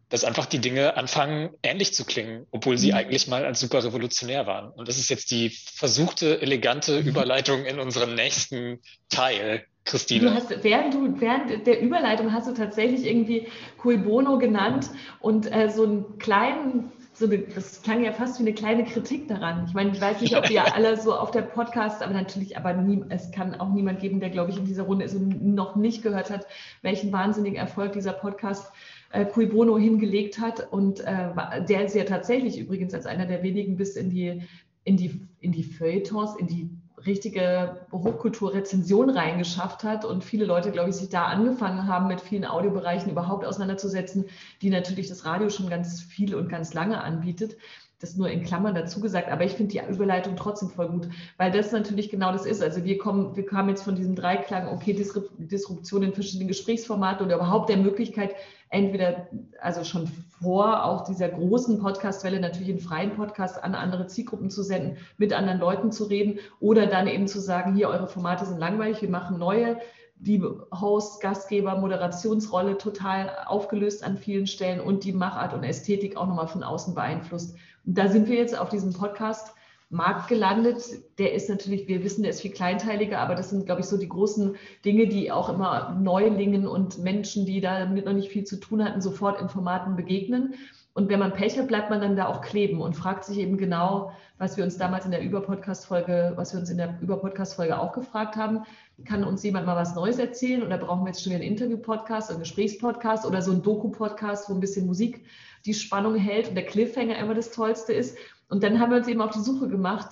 [0.08, 2.98] dass einfach die Dinge anfangen ähnlich zu klingen, obwohl sie mhm.
[2.98, 4.70] eigentlich mal als super revolutionär waren.
[4.70, 6.98] Und das ist jetzt die versuchte elegante.
[7.04, 10.24] Überleitung in unseren nächsten Teil, Christine.
[10.24, 15.52] Du hast, während, du, während der Überleitung hast du tatsächlich irgendwie Cui Bono genannt und
[15.54, 19.66] äh, so einen kleinen, so eine, das klang ja fast wie eine kleine Kritik daran.
[19.68, 22.72] Ich meine, ich weiß nicht, ob ihr alle so auf der Podcast, aber natürlich, aber
[22.72, 25.76] nie, es kann auch niemand geben, der, glaube ich, in dieser Runde ist und noch
[25.76, 26.46] nicht gehört hat,
[26.80, 28.72] welchen wahnsinnigen Erfolg dieser Podcast
[29.12, 31.28] äh, Cui Bono hingelegt hat und äh,
[31.68, 34.40] der ist ja tatsächlich übrigens als einer der wenigen bis in die,
[34.84, 36.70] in die, in die Feuilletons, in die
[37.06, 42.44] richtige Hochkulturrezension reingeschafft hat und viele Leute, glaube ich, sich da angefangen haben, mit vielen
[42.44, 44.26] Audiobereichen überhaupt auseinanderzusetzen,
[44.62, 47.56] die natürlich das Radio schon ganz viel und ganz lange anbietet.
[48.00, 51.50] Das nur in Klammern dazu gesagt, aber ich finde die Überleitung trotzdem voll gut, weil
[51.50, 52.62] das natürlich genau das ist.
[52.62, 54.92] Also wir kommen, wir kamen jetzt von diesem Dreiklang, okay,
[55.38, 58.34] Disruption in verschiedenen Gesprächsformaten oder überhaupt der Möglichkeit,
[58.74, 59.28] entweder
[59.60, 60.08] also schon
[60.42, 65.32] vor auch dieser großen Podcastwelle natürlich in freien Podcast an andere Zielgruppen zu senden, mit
[65.32, 69.08] anderen Leuten zu reden oder dann eben zu sagen, hier eure Formate sind langweilig, wir
[69.08, 69.78] machen neue,
[70.16, 76.26] die Host, Gastgeber, Moderationsrolle total aufgelöst an vielen Stellen und die Machart und Ästhetik auch
[76.26, 77.56] nochmal von außen beeinflusst.
[77.86, 79.54] Und da sind wir jetzt auf diesem Podcast
[79.90, 80.82] Markt gelandet.
[81.18, 83.96] Der ist natürlich, wir wissen, der ist viel kleinteiliger, aber das sind, glaube ich, so
[83.96, 88.58] die großen Dinge, die auch immer Neulingen und Menschen, die damit noch nicht viel zu
[88.58, 90.54] tun hatten, sofort in Formaten begegnen.
[90.94, 93.56] Und wenn man Pech hat, bleibt man dann da auch kleben und fragt sich eben
[93.58, 97.92] genau, was wir uns damals in der Überpodcast-Folge, was wir uns in der Überpodcast-Folge auch
[97.92, 98.62] gefragt haben.
[99.04, 102.30] Kann uns jemand mal was Neues erzählen oder brauchen wir jetzt schon wieder einen Interview-Podcast,
[102.30, 105.24] einen Gesprächspodcast oder so einen Doku-Podcast, wo ein bisschen Musik
[105.66, 108.16] die Spannung hält und der Cliffhanger immer das Tollste ist?
[108.54, 110.10] Und dann haben wir uns eben auf die Suche gemacht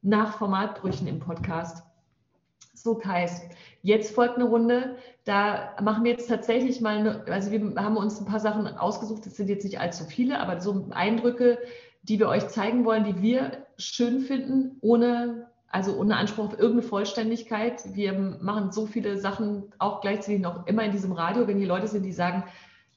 [0.00, 1.84] nach Formatbrüchen im Podcast.
[2.72, 3.42] So, Kais,
[3.82, 4.96] jetzt folgt eine Runde.
[5.24, 9.26] Da machen wir jetzt tatsächlich mal, eine, also wir haben uns ein paar Sachen ausgesucht,
[9.26, 11.58] das sind jetzt nicht allzu viele, aber so Eindrücke,
[12.04, 16.88] die wir euch zeigen wollen, die wir schön finden, ohne Also ohne Anspruch auf irgendeine
[16.88, 17.82] Vollständigkeit.
[17.94, 21.88] Wir machen so viele Sachen auch gleichzeitig noch immer in diesem Radio, wenn hier Leute
[21.88, 22.44] sind, die sagen,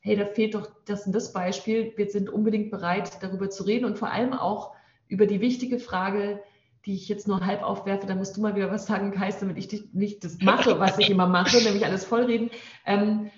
[0.02, 1.92] hey, da fehlt doch das und das Beispiel.
[1.96, 4.77] Wir sind unbedingt bereit, darüber zu reden und vor allem auch
[5.08, 6.42] über die wichtige Frage,
[6.86, 9.58] die ich jetzt nur halb aufwerfe, da musst du mal wieder was sagen, Kais, damit
[9.58, 12.50] ich nicht das mache, was ich immer mache, nämlich alles vollreden.
[12.86, 13.30] Ähm,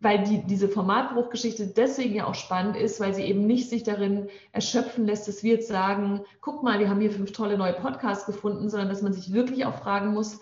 [0.00, 4.28] weil die, diese Formatbruchgeschichte deswegen ja auch spannend ist, weil sie eben nicht sich darin
[4.52, 8.24] erschöpfen lässt, dass wir jetzt sagen, guck mal, wir haben hier fünf tolle neue Podcasts
[8.24, 10.40] gefunden, sondern dass man sich wirklich auch fragen muss,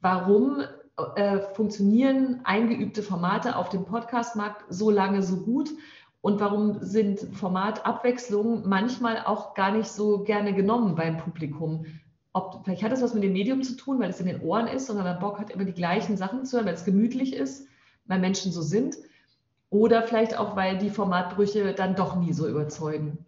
[0.00, 0.62] warum
[1.16, 5.70] äh, funktionieren eingeübte Formate auf dem Podcastmarkt so lange so gut
[6.22, 11.84] und warum sind Formatabwechslungen manchmal auch gar nicht so gerne genommen beim Publikum?
[12.32, 14.66] Ob, vielleicht hat das was mit dem Medium zu tun, weil es in den Ohren
[14.66, 17.66] ist und man Bock hat, immer die gleichen Sachen zu hören, weil es gemütlich ist
[18.06, 18.96] weil Menschen so sind.
[19.70, 23.24] Oder vielleicht auch, weil die Formatbrüche dann doch nie so überzeugen.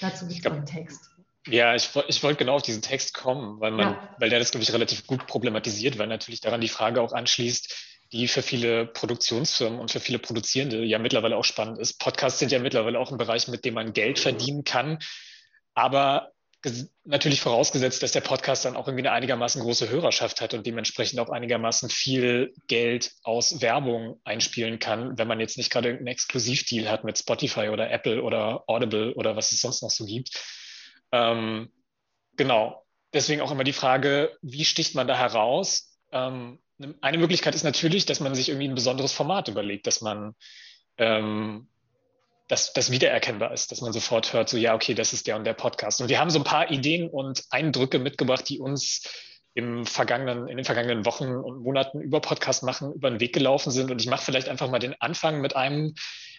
[0.00, 1.10] Dazu gibt es einen Text.
[1.46, 4.08] Ja, ich, ich wollte genau auf diesen Text kommen, weil, man, ja.
[4.18, 7.97] weil der das, glaube ich, relativ gut problematisiert, weil natürlich daran die Frage auch anschließt,
[8.12, 11.98] die für viele Produktionsfirmen und für viele Produzierende ja mittlerweile auch spannend ist.
[11.98, 14.98] Podcasts sind ja mittlerweile auch ein Bereich, mit dem man Geld verdienen kann.
[15.74, 16.32] Aber
[17.04, 21.20] natürlich vorausgesetzt, dass der Podcast dann auch irgendwie eine einigermaßen große Hörerschaft hat und dementsprechend
[21.20, 26.90] auch einigermaßen viel Geld aus Werbung einspielen kann, wenn man jetzt nicht gerade einen Exklusivdeal
[26.90, 30.30] hat mit Spotify oder Apple oder Audible oder was es sonst noch so gibt.
[31.12, 31.70] Ähm,
[32.36, 32.84] genau.
[33.14, 35.96] Deswegen auch immer die Frage, wie sticht man da heraus?
[36.12, 36.58] Ähm,
[37.00, 40.34] eine Möglichkeit ist natürlich, dass man sich irgendwie ein besonderes Format überlegt, dass man
[40.96, 41.68] ähm,
[42.48, 45.44] dass das wiedererkennbar ist, dass man sofort hört, so ja, okay, das ist der und
[45.44, 46.00] der Podcast.
[46.00, 49.02] Und wir haben so ein paar Ideen und Eindrücke mitgebracht, die uns
[49.54, 53.70] im vergangenen, in den vergangenen Wochen und Monaten über Podcast machen, über den Weg gelaufen
[53.70, 53.90] sind.
[53.90, 55.94] Und ich mache vielleicht einfach mal den Anfang mit einem,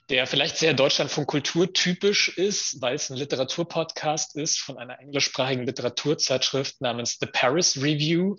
[0.10, 6.82] der vielleicht sehr Deutschlandfunk kulturtypisch ist, weil es ein Literaturpodcast ist von einer englischsprachigen Literaturzeitschrift
[6.82, 8.38] namens The Paris Review,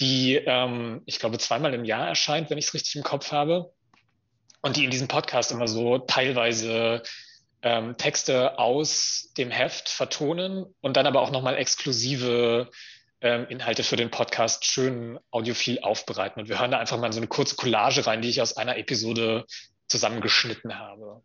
[0.00, 3.72] die, ähm, ich glaube, zweimal im Jahr erscheint, wenn ich es richtig im Kopf habe
[4.62, 7.02] und die in diesem Podcast immer so teilweise
[7.62, 12.70] ähm, Texte aus dem Heft vertonen und dann aber auch nochmal exklusive
[13.20, 16.40] ähm, Inhalte für den Podcast schön audiophil aufbereiten.
[16.40, 18.76] Und wir hören da einfach mal so eine kurze Collage rein, die ich aus einer
[18.78, 19.44] Episode
[19.86, 21.22] zusammengeschnitten habe.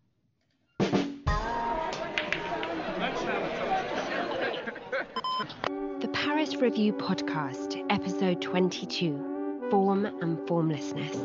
[6.48, 11.18] Paris Review Podcast, Episode 22 Form and Formlessness.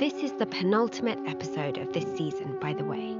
[0.00, 3.14] This is the penultimate episode of this season, by the way.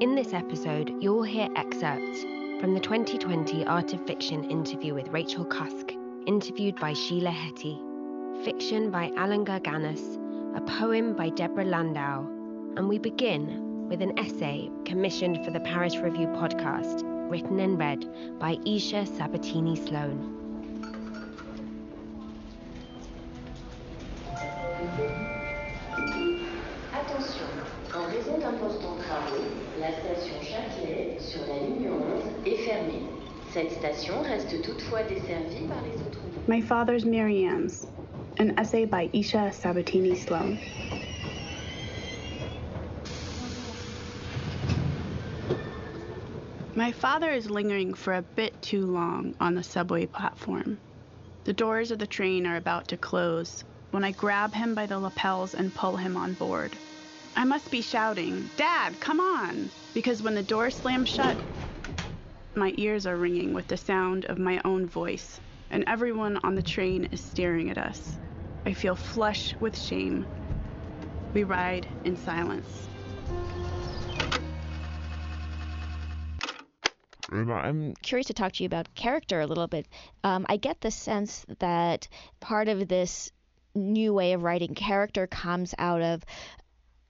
[0.00, 2.22] In this episode, you'll hear excerpts
[2.60, 5.92] from the 2020 Art of Fiction interview with Rachel Cusk,
[6.26, 7.78] interviewed by Sheila Hetty,
[8.44, 10.18] fiction by Alan Garganis,
[10.56, 12.26] a poem by Deborah Landau,
[12.76, 18.04] and we begin with an essay commissioned for the Paris Review podcast, written and read
[18.38, 20.36] by Isha Sabatini Sloan.
[33.52, 37.84] Cette station reste toutefois desservie par les autres My Father's Marianne's,
[38.38, 40.56] an essay by Isha Sabatini Sloan.
[46.80, 50.78] My father is lingering for a bit too long on the subway platform.
[51.44, 54.98] The doors of the train are about to close when I grab him by the
[54.98, 56.78] lapels and pull him on board.
[57.36, 59.70] I must be shouting, Dad, come on!
[59.92, 61.36] Because when the door slams shut,
[62.56, 65.38] my ears are ringing with the sound of my own voice,
[65.70, 68.16] and everyone on the train is staring at us.
[68.64, 70.24] I feel flush with shame.
[71.34, 72.88] We ride in silence.
[77.30, 79.86] I'm curious to talk to you about character a little bit.
[80.24, 82.08] Um, I get the sense that
[82.40, 83.30] part of this
[83.74, 86.24] new way of writing character comes out of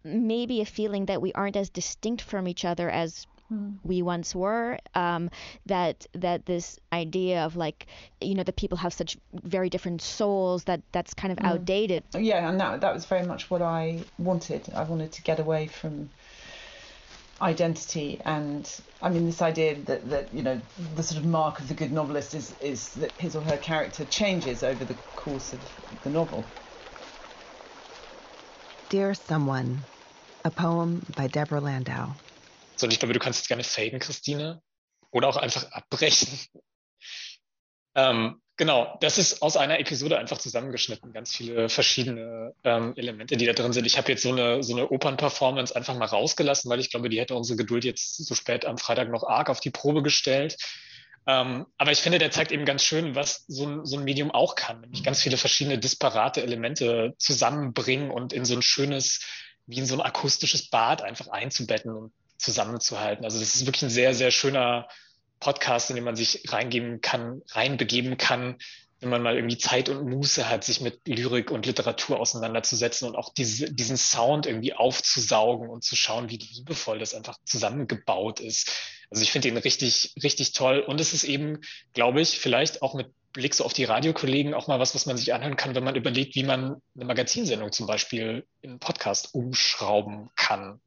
[0.05, 3.77] maybe a feeling that we aren't as distinct from each other as mm.
[3.85, 4.79] we once were.
[4.95, 5.31] Um,
[5.67, 7.87] that that this idea of like
[8.21, 11.47] you know that people have such very different souls that that's kind of mm.
[11.47, 12.05] outdated.
[12.15, 14.71] Yeah, and that that was very much what I wanted.
[14.75, 16.11] I wanted to get away from
[17.43, 21.69] identity and I mean this idea that, that you know the sort of mark of
[21.69, 25.63] the good novelist is is that his or her character changes over the course of
[26.03, 26.53] the novel.
[28.89, 29.87] Dear Someone,
[30.45, 32.17] a poem by Deborah Landau.
[32.77, 34.61] So, und ich glaube, du kannst jetzt gerne faden, Christine,
[35.13, 36.39] oder auch einfach abbrechen.
[37.95, 43.47] ähm, genau, das ist aus einer Episode einfach zusammengeschnitten, ganz viele verschiedene ähm, Elemente, die
[43.47, 43.87] da drin sind.
[43.87, 47.19] Ich habe jetzt so eine, so eine Opernperformance einfach mal rausgelassen, weil ich glaube, die
[47.19, 50.59] hätte unsere Geduld jetzt so spät am Freitag noch arg auf die Probe gestellt.
[51.27, 54.31] Ähm, aber ich finde, der zeigt eben ganz schön, was so ein, so ein Medium
[54.31, 59.21] auch kann, nämlich ganz viele verschiedene disparate Elemente zusammenbringen und in so ein schönes,
[59.65, 63.25] wie in so ein akustisches Bad einfach einzubetten und zusammenzuhalten.
[63.25, 64.87] Also das ist wirklich ein sehr, sehr schöner
[65.41, 68.57] Podcast, in dem man sich reingeben kann, reinbegeben kann,
[69.01, 73.17] wenn man mal irgendwie Zeit und Muße hat, sich mit Lyrik und Literatur auseinanderzusetzen und
[73.17, 78.71] auch diese, diesen Sound irgendwie aufzusaugen und zu schauen, wie liebevoll das einfach zusammengebaut ist.
[79.11, 80.81] Also ich finde ihn richtig, richtig toll.
[80.81, 81.61] Und es ist eben,
[81.95, 85.17] glaube ich, vielleicht auch mit Blick so auf die Radiokollegen auch mal was, was man
[85.17, 89.35] sich anhören kann, wenn man überlegt, wie man eine Magazinsendung zum Beispiel in einen Podcast
[89.35, 90.81] umschrauben kann.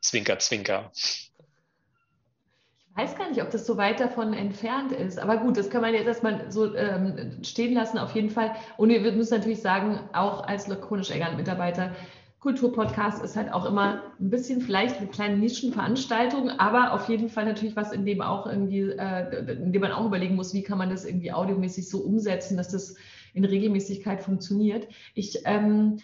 [0.00, 0.92] Zwinker, zwinker
[2.94, 5.18] weiß gar nicht, ob das so weit davon entfernt ist.
[5.18, 8.52] Aber gut, das kann man jetzt erstmal so ähm, stehen lassen, auf jeden Fall.
[8.76, 11.92] Und wir müssen natürlich sagen, auch als lakonisch Elegant-Mitarbeiter,
[12.40, 17.44] Kulturpodcast ist halt auch immer ein bisschen vielleicht eine kleine Nischenveranstaltung, aber auf jeden Fall
[17.44, 20.76] natürlich was, in dem auch irgendwie, äh, in dem man auch überlegen muss, wie kann
[20.76, 22.96] man das irgendwie audiomäßig so umsetzen, dass das
[23.32, 24.88] in Regelmäßigkeit funktioniert.
[25.14, 25.98] Ich ähm,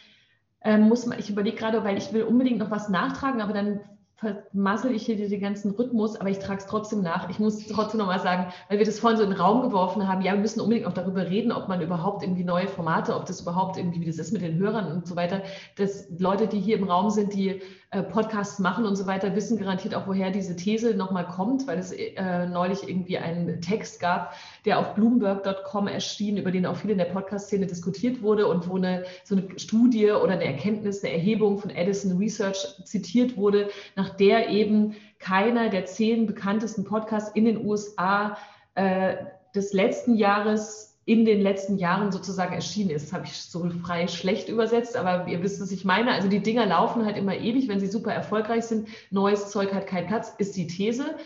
[0.60, 3.80] äh, muss mal, ich überlege gerade, weil ich will unbedingt noch was nachtragen, aber dann
[4.18, 7.30] vermassel ich hier den ganzen Rhythmus, aber ich trage es trotzdem nach.
[7.30, 10.22] Ich muss trotzdem nochmal sagen, weil wir das vorhin so in den Raum geworfen haben,
[10.22, 13.40] ja, wir müssen unbedingt auch darüber reden, ob man überhaupt irgendwie neue Formate, ob das
[13.42, 15.42] überhaupt irgendwie, wie das ist mit den Hörern und so weiter,
[15.76, 19.94] dass Leute, die hier im Raum sind, die Podcasts machen und so weiter, wissen garantiert
[19.94, 24.34] auch, woher diese These nochmal kommt, weil es äh, neulich irgendwie einen Text gab,
[24.66, 28.76] der auf bloomberg.com erschien, über den auch viel in der Podcast-Szene diskutiert wurde und wo
[28.76, 34.10] eine, so eine Studie oder eine Erkenntnis, eine Erhebung von Edison Research zitiert wurde, nach
[34.10, 38.36] der eben keiner der zehn bekanntesten Podcasts in den USA
[38.74, 39.16] äh,
[39.54, 43.06] des letzten Jahres in den letzten Jahren sozusagen erschienen ist.
[43.06, 46.12] Das habe ich so frei schlecht übersetzt, aber ihr wisst, was ich meine.
[46.12, 48.88] Also die Dinger laufen halt immer ewig, wenn sie super erfolgreich sind.
[49.10, 51.16] Neues Zeug hat keinen Platz, ist die These.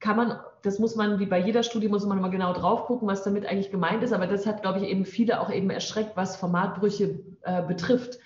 [0.00, 3.06] Kann man, das muss man, wie bei jeder Studie, muss man mal genau drauf gucken,
[3.06, 4.12] was damit eigentlich gemeint ist.
[4.12, 8.18] Aber das hat, glaube ich, eben viele auch eben erschreckt, was Formatbrüche äh, betrifft.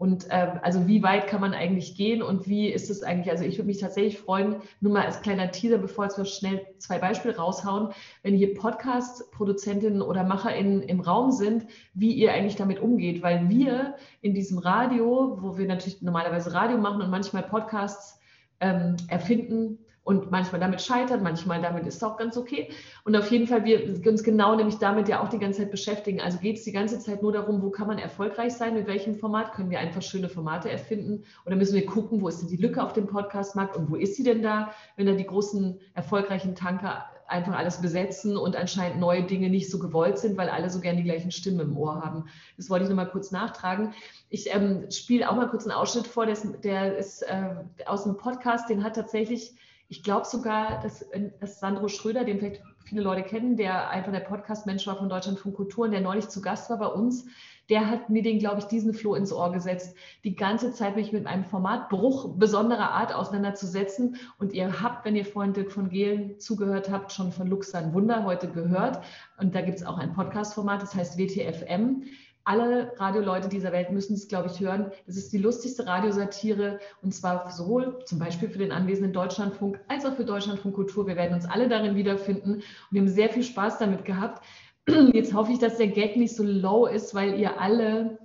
[0.00, 3.30] Und äh, also wie weit kann man eigentlich gehen und wie ist es eigentlich?
[3.30, 6.98] Also ich würde mich tatsächlich freuen, nur mal als kleiner Teaser, bevor wir schnell zwei
[6.98, 7.90] Beispiele raushauen,
[8.22, 13.22] wenn hier Podcast-Produzentinnen oder MacherInnen im Raum sind, wie ihr eigentlich damit umgeht.
[13.22, 18.18] Weil wir in diesem Radio, wo wir natürlich normalerweise Radio machen und manchmal Podcasts
[18.60, 22.70] ähm, erfinden, und manchmal damit scheitern, manchmal damit ist es auch ganz okay.
[23.04, 26.20] Und auf jeden Fall, wir uns genau nämlich damit ja auch die ganze Zeit beschäftigen.
[26.20, 29.14] Also geht es die ganze Zeit nur darum, wo kann man erfolgreich sein, mit welchem
[29.16, 32.56] Format können wir einfach schöne Formate erfinden oder müssen wir gucken, wo ist denn die
[32.56, 36.54] Lücke auf dem Podcastmarkt und wo ist sie denn da, wenn da die großen erfolgreichen
[36.54, 40.80] Tanker einfach alles besetzen und anscheinend neue Dinge nicht so gewollt sind, weil alle so
[40.80, 42.24] gern die gleichen Stimmen im Ohr haben.
[42.56, 43.94] Das wollte ich nochmal kurz nachtragen.
[44.28, 47.54] Ich ähm, spiele auch mal kurz einen Ausschnitt vor, der ist, der ist äh,
[47.86, 49.54] aus einem Podcast, den hat tatsächlich
[49.90, 51.04] ich glaube sogar, dass,
[51.40, 55.56] dass, Sandro Schröder, den vielleicht viele Leute kennen, der einfach der Podcast-Mensch war von Deutschlandfunk
[55.56, 57.26] Kultur und der neulich zu Gast war bei uns,
[57.68, 61.12] der hat mir den, glaube ich, diesen Floh ins Ohr gesetzt, die ganze Zeit mich
[61.12, 64.16] mit einem Formatbruch besonderer Art auseinanderzusetzen.
[64.38, 68.24] Und ihr habt, wenn ihr vorhin Dirk von Gehlen zugehört habt, schon von Luxan Wunder
[68.24, 69.02] heute gehört.
[69.38, 72.04] Und da gibt es auch ein Podcast-Format, das heißt WTFM
[72.50, 74.90] alle Radioleute dieser Welt müssen es, glaube ich, hören.
[75.06, 80.04] Das ist die lustigste Radiosatire und zwar sowohl zum Beispiel für den anwesenden Deutschlandfunk als
[80.04, 81.06] auch für Deutschlandfunk Kultur.
[81.06, 84.44] Wir werden uns alle darin wiederfinden und wir haben sehr viel Spaß damit gehabt.
[85.12, 88.18] Jetzt hoffe ich, dass der Gag nicht so low ist, weil ihr alle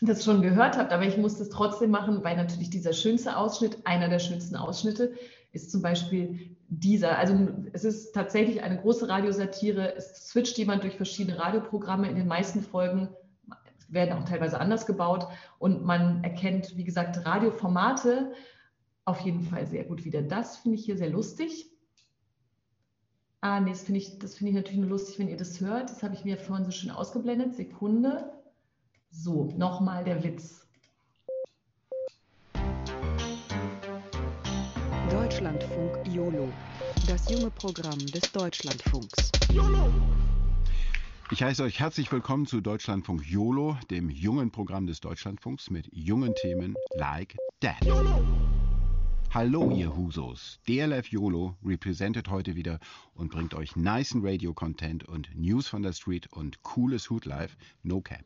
[0.00, 3.78] das schon gehört habt, aber ich muss das trotzdem machen, weil natürlich dieser schönste Ausschnitt,
[3.84, 5.12] einer der schönsten Ausschnitte,
[5.52, 7.18] ist zum Beispiel dieser.
[7.18, 7.36] Also
[7.72, 9.94] es ist tatsächlich eine große Radiosatire.
[9.96, 12.08] Es switcht jemand durch verschiedene Radioprogramme.
[12.08, 13.08] In den meisten Folgen
[13.90, 15.26] werden auch teilweise anders gebaut
[15.58, 18.32] und man erkennt, wie gesagt, Radioformate
[19.04, 20.22] auf jeden Fall sehr gut wieder.
[20.22, 21.66] Das finde ich hier sehr lustig.
[23.40, 25.90] Ah, nee, das finde ich, find ich natürlich nur lustig, wenn ihr das hört.
[25.90, 27.54] Das habe ich mir vorhin so schön ausgeblendet.
[27.54, 28.32] Sekunde.
[29.10, 30.66] So, nochmal der Witz.
[35.10, 36.48] Deutschlandfunk YOLO,
[37.08, 39.32] das junge Programm des Deutschlandfunks.
[39.52, 39.90] YOLO!
[41.32, 46.34] Ich heiße euch herzlich willkommen zu Deutschlandfunk YOLO, dem jungen Programm des Deutschlandfunks mit jungen
[46.34, 47.76] Themen like that.
[47.84, 48.20] YOLO!
[49.32, 52.80] Hallo ihr Husos, DLF YOLO representet heute wieder
[53.14, 58.00] und bringt euch nice Radio-Content und News von der Street und cooles Hood Life, no
[58.00, 58.24] cap.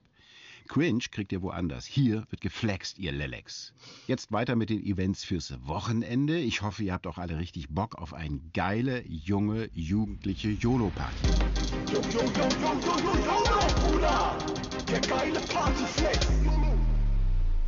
[0.69, 1.85] Cringe kriegt ihr woanders.
[1.85, 3.75] Hier wird geflext, ihr Lelex.
[4.07, 6.39] Jetzt weiter mit den Events fürs Wochenende.
[6.39, 11.27] Ich hoffe, ihr habt auch alle richtig Bock auf eine geile, junge, jugendliche YOLO-Party.
[11.93, 14.37] Yo, yo, yo, yo, yo, yo, YOLO, Bruder!
[14.89, 16.29] Der geile Partyflex!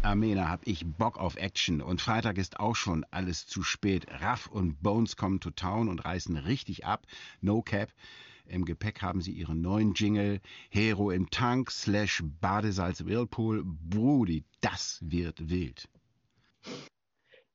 [0.03, 1.83] Amena, hab ich Bock auf Action.
[1.83, 4.07] Und Freitag ist auch schon alles zu spät.
[4.21, 7.07] Raff und Bones kommen to town und reißen richtig ab.
[7.41, 7.91] No Cap.
[8.49, 10.41] Im Gepäck haben sie ihren neuen Jingle.
[10.71, 13.65] Hero im Tank slash Badesalz Whirlpool.
[13.65, 15.89] Brudi, das wird wild.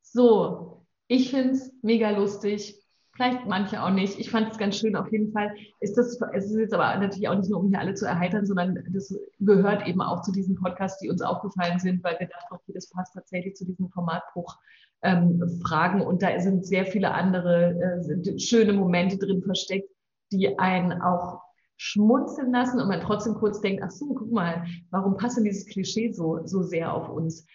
[0.02, 2.78] So, ich finde es mega lustig.
[3.14, 4.18] Vielleicht manche auch nicht.
[4.20, 4.96] Ich fand es ganz schön.
[4.96, 7.80] Auf jeden Fall ist das, es ist jetzt aber natürlich auch nicht nur, um hier
[7.80, 12.04] alle zu erheitern, sondern das gehört eben auch zu diesen Podcasts, die uns aufgefallen sind,
[12.04, 16.02] weil wir dachten, okay, das passt tatsächlich zu diesen Formatbruch-Fragen.
[16.02, 19.89] Ähm, und da sind sehr viele andere äh, schöne Momente drin versteckt,
[20.32, 21.42] die einen auch
[21.78, 25.66] schmunzeln lassen und man trotzdem kurz denkt, ach so, guck mal, warum passt denn dieses
[25.66, 27.46] Klischee so, so sehr auf uns?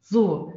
[0.00, 0.52] So,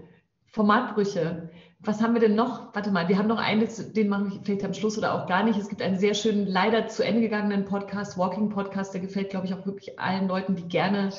[0.48, 1.50] Formatbrüche.
[1.82, 2.74] Was haben wir denn noch?
[2.74, 5.44] Warte mal, wir haben noch einen, den machen wir vielleicht am Schluss oder auch gar
[5.44, 5.60] nicht.
[5.60, 9.46] Es gibt einen sehr schönen, leider zu Ende gegangenen Podcast, Walking Podcast, der gefällt, glaube
[9.46, 11.12] ich, auch wirklich allen Leuten, die gerne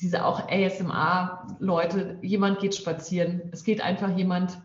[0.00, 3.42] diese auch ASMR-Leute, jemand geht spazieren.
[3.52, 4.58] Es geht einfach jemand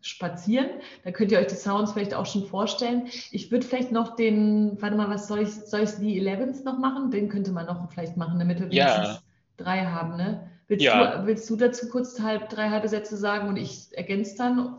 [0.00, 0.68] spazieren.
[1.04, 3.08] Da könnt ihr euch die Sounds vielleicht auch schon vorstellen.
[3.30, 6.78] Ich würde vielleicht noch den, warte mal, was soll ich, soll ich die Elevens noch
[6.78, 7.10] machen?
[7.10, 9.18] Den könnte man noch vielleicht machen, damit wir wenigstens ja.
[9.56, 10.50] drei haben, ne?
[10.68, 11.16] Willst, ja.
[11.16, 14.76] du, willst du dazu kurz halb, drei halbe Sätze sagen und ich ergänze dann?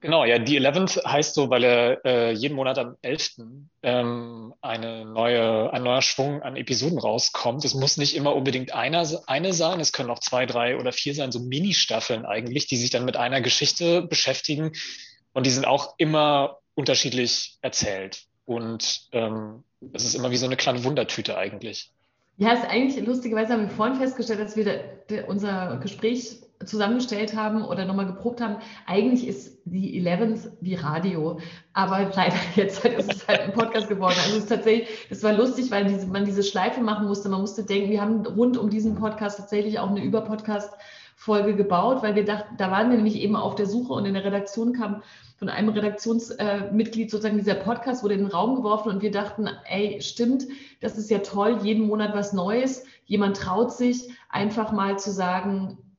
[0.00, 3.40] Genau, ja, die 11th heißt so, weil er äh, jeden Monat am 11.
[3.82, 7.64] Ähm, eine neue, ein neuer Schwung an Episoden rauskommt.
[7.64, 11.14] Es muss nicht immer unbedingt einer, eine sein, es können auch zwei, drei oder vier
[11.14, 14.72] sein, so Mini-Staffeln eigentlich, die sich dann mit einer Geschichte beschäftigen.
[15.32, 18.24] Und die sind auch immer unterschiedlich erzählt.
[18.44, 21.90] Und ähm, es ist immer wie so eine kleine Wundertüte eigentlich.
[22.38, 24.80] Ja, ist eigentlich lustigerweise haben wir vorhin festgestellt, dass wir de,
[25.10, 28.56] de, unser Gespräch zusammengestellt haben oder nochmal geprobt haben.
[28.86, 31.38] Eigentlich ist die Eleventh wie Radio,
[31.72, 34.16] aber leider jetzt ist es halt ein Podcast geworden.
[34.18, 37.28] Also es ist tatsächlich, es war lustig, weil diese, man diese Schleife machen musste.
[37.28, 40.72] Man musste denken, wir haben rund um diesen Podcast tatsächlich auch eine Überpodcast
[41.22, 44.14] Folge gebaut, weil wir dachten, da waren wir nämlich eben auf der Suche und in
[44.14, 45.02] der Redaktion kam
[45.36, 50.00] von einem Redaktionsmitglied sozusagen dieser Podcast wurde in den Raum geworfen und wir dachten, ey,
[50.00, 50.46] stimmt,
[50.80, 52.84] das ist ja toll, jeden Monat was Neues.
[53.06, 55.91] Jemand traut sich einfach mal zu sagen, äh,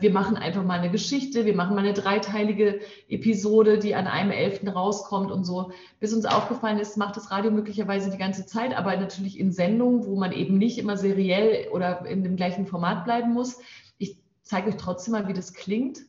[0.00, 4.30] wir machen einfach mal eine Geschichte, wir machen mal eine dreiteilige Episode, die an einem
[4.30, 5.72] Elften rauskommt und so.
[5.98, 10.06] Bis uns aufgefallen ist, macht das Radio möglicherweise die ganze Zeit, aber natürlich in Sendungen,
[10.06, 13.60] wo man eben nicht immer seriell oder in dem gleichen Format bleiben muss.
[13.98, 16.00] Ich zeige euch trotzdem mal, wie das klingt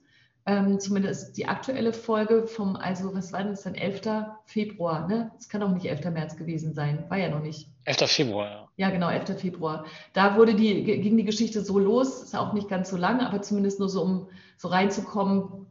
[0.46, 4.02] ähm, zumindest die aktuelle Folge vom, also was war das dann, 11.
[4.46, 5.32] Februar, ne?
[5.38, 6.06] Es kann auch nicht 11.
[6.06, 7.70] März gewesen sein, war ja noch nicht.
[7.86, 8.10] 11.
[8.10, 8.61] Februar, ja.
[8.78, 9.40] Ja, genau, 11.
[9.40, 9.86] Februar.
[10.14, 13.42] Da wurde die, ging die Geschichte so los, ist auch nicht ganz so lang, aber
[13.42, 15.68] zumindest nur so, um so reinzukommen,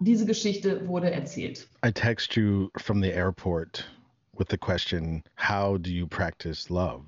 [0.00, 1.68] diese Geschichte wurde erzählt.
[1.84, 3.84] I text you from the airport
[4.36, 7.04] with the question, how do you practice love?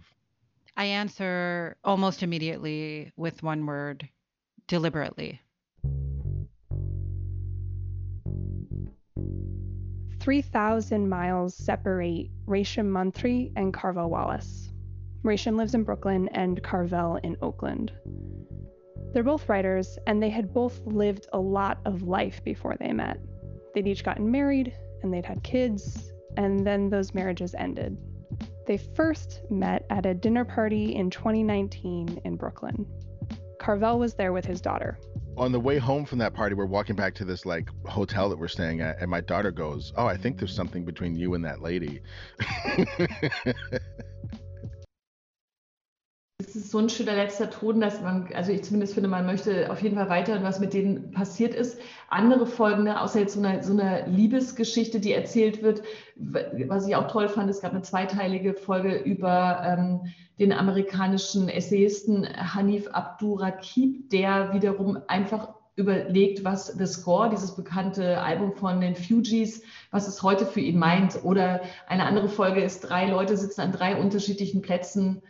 [0.77, 4.09] I answer almost immediately with one word,
[4.67, 5.41] deliberately.
[10.21, 14.71] 3,000 miles separate Rasham Mantri and Carvel Wallace.
[15.25, 17.93] Rasham lives in Brooklyn and Carvel in Oakland.
[19.13, 23.21] They're both writers, and they had both lived a lot of life before they met.
[23.75, 27.99] They'd each gotten married, and they'd had kids, and then those marriages ended.
[28.67, 32.87] They first met at a dinner party in 2019 in Brooklyn.
[33.59, 34.99] Carvel was there with his daughter,
[35.37, 38.39] on the way home from that party, we're walking back to this like hotel that
[38.39, 41.45] we're staying at, and my daughter goes, "Oh, I think there's something between you and
[41.45, 42.03] that lady."
[46.41, 49.71] Es ist so ein schöner letzter Ton, dass man, also ich zumindest finde, man möchte
[49.71, 51.79] auf jeden Fall weiterhören, was mit denen passiert ist.
[52.09, 55.83] Andere Folgen, ne, außer jetzt so eine, so eine Liebesgeschichte, die erzählt wird,
[56.17, 62.27] was ich auch toll fand, es gab eine zweiteilige Folge über ähm, den amerikanischen Essayisten
[62.27, 69.63] Hanif Abdurakib, der wiederum einfach überlegt, was The Score, dieses bekannte Album von den Fugees,
[69.91, 71.23] was es heute für ihn meint.
[71.23, 75.23] Oder eine andere Folge ist, drei Leute sitzen an drei unterschiedlichen Plätzen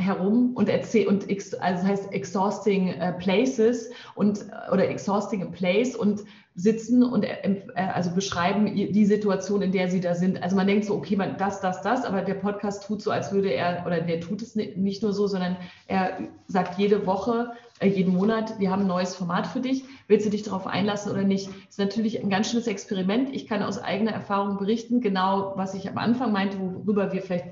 [0.00, 5.94] herum und erzählen und also das heißt exhausting uh, places und oder exhausting a place
[5.94, 6.24] und
[6.54, 10.42] sitzen und äh, äh, also beschreiben die Situation, in der sie da sind.
[10.42, 13.32] Also man denkt so, okay, man, das, das, das, aber der Podcast tut so, als
[13.32, 17.88] würde er, oder der tut es nicht nur so, sondern er sagt jede Woche, äh,
[17.88, 19.84] jeden Monat, wir haben ein neues Format für dich.
[20.08, 21.46] Willst du dich darauf einlassen oder nicht?
[21.48, 23.34] Das ist natürlich ein ganz schönes Experiment.
[23.34, 27.46] Ich kann aus eigener Erfahrung berichten, genau was ich am Anfang meinte, worüber wir vielleicht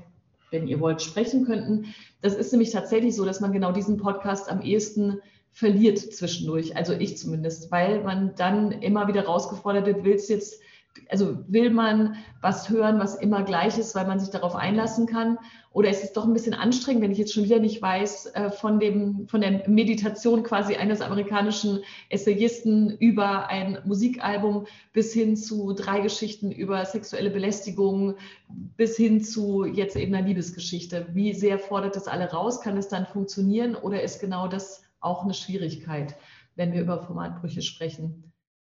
[0.51, 1.93] wenn ihr wollt, sprechen könnten.
[2.21, 5.21] Das ist nämlich tatsächlich so, dass man genau diesen Podcast am ehesten
[5.51, 10.61] verliert zwischendurch, also ich zumindest, weil man dann immer wieder rausgefordert wird, willst jetzt
[11.09, 15.37] also will man was hören, was immer gleich ist, weil man sich darauf einlassen kann?
[15.71, 18.51] Oder ist es doch ein bisschen anstrengend, wenn ich jetzt schon wieder nicht weiß, äh,
[18.51, 21.79] von, dem, von der Meditation quasi eines amerikanischen
[22.09, 28.15] Essayisten über ein Musikalbum bis hin zu drei Geschichten über sexuelle Belästigung,
[28.47, 31.07] bis hin zu jetzt eben einer Liebesgeschichte.
[31.13, 32.61] Wie sehr fordert das alle raus?
[32.61, 36.15] Kann es dann funktionieren oder ist genau das auch eine Schwierigkeit,
[36.55, 38.28] wenn wir über Formatbrüche sprechen?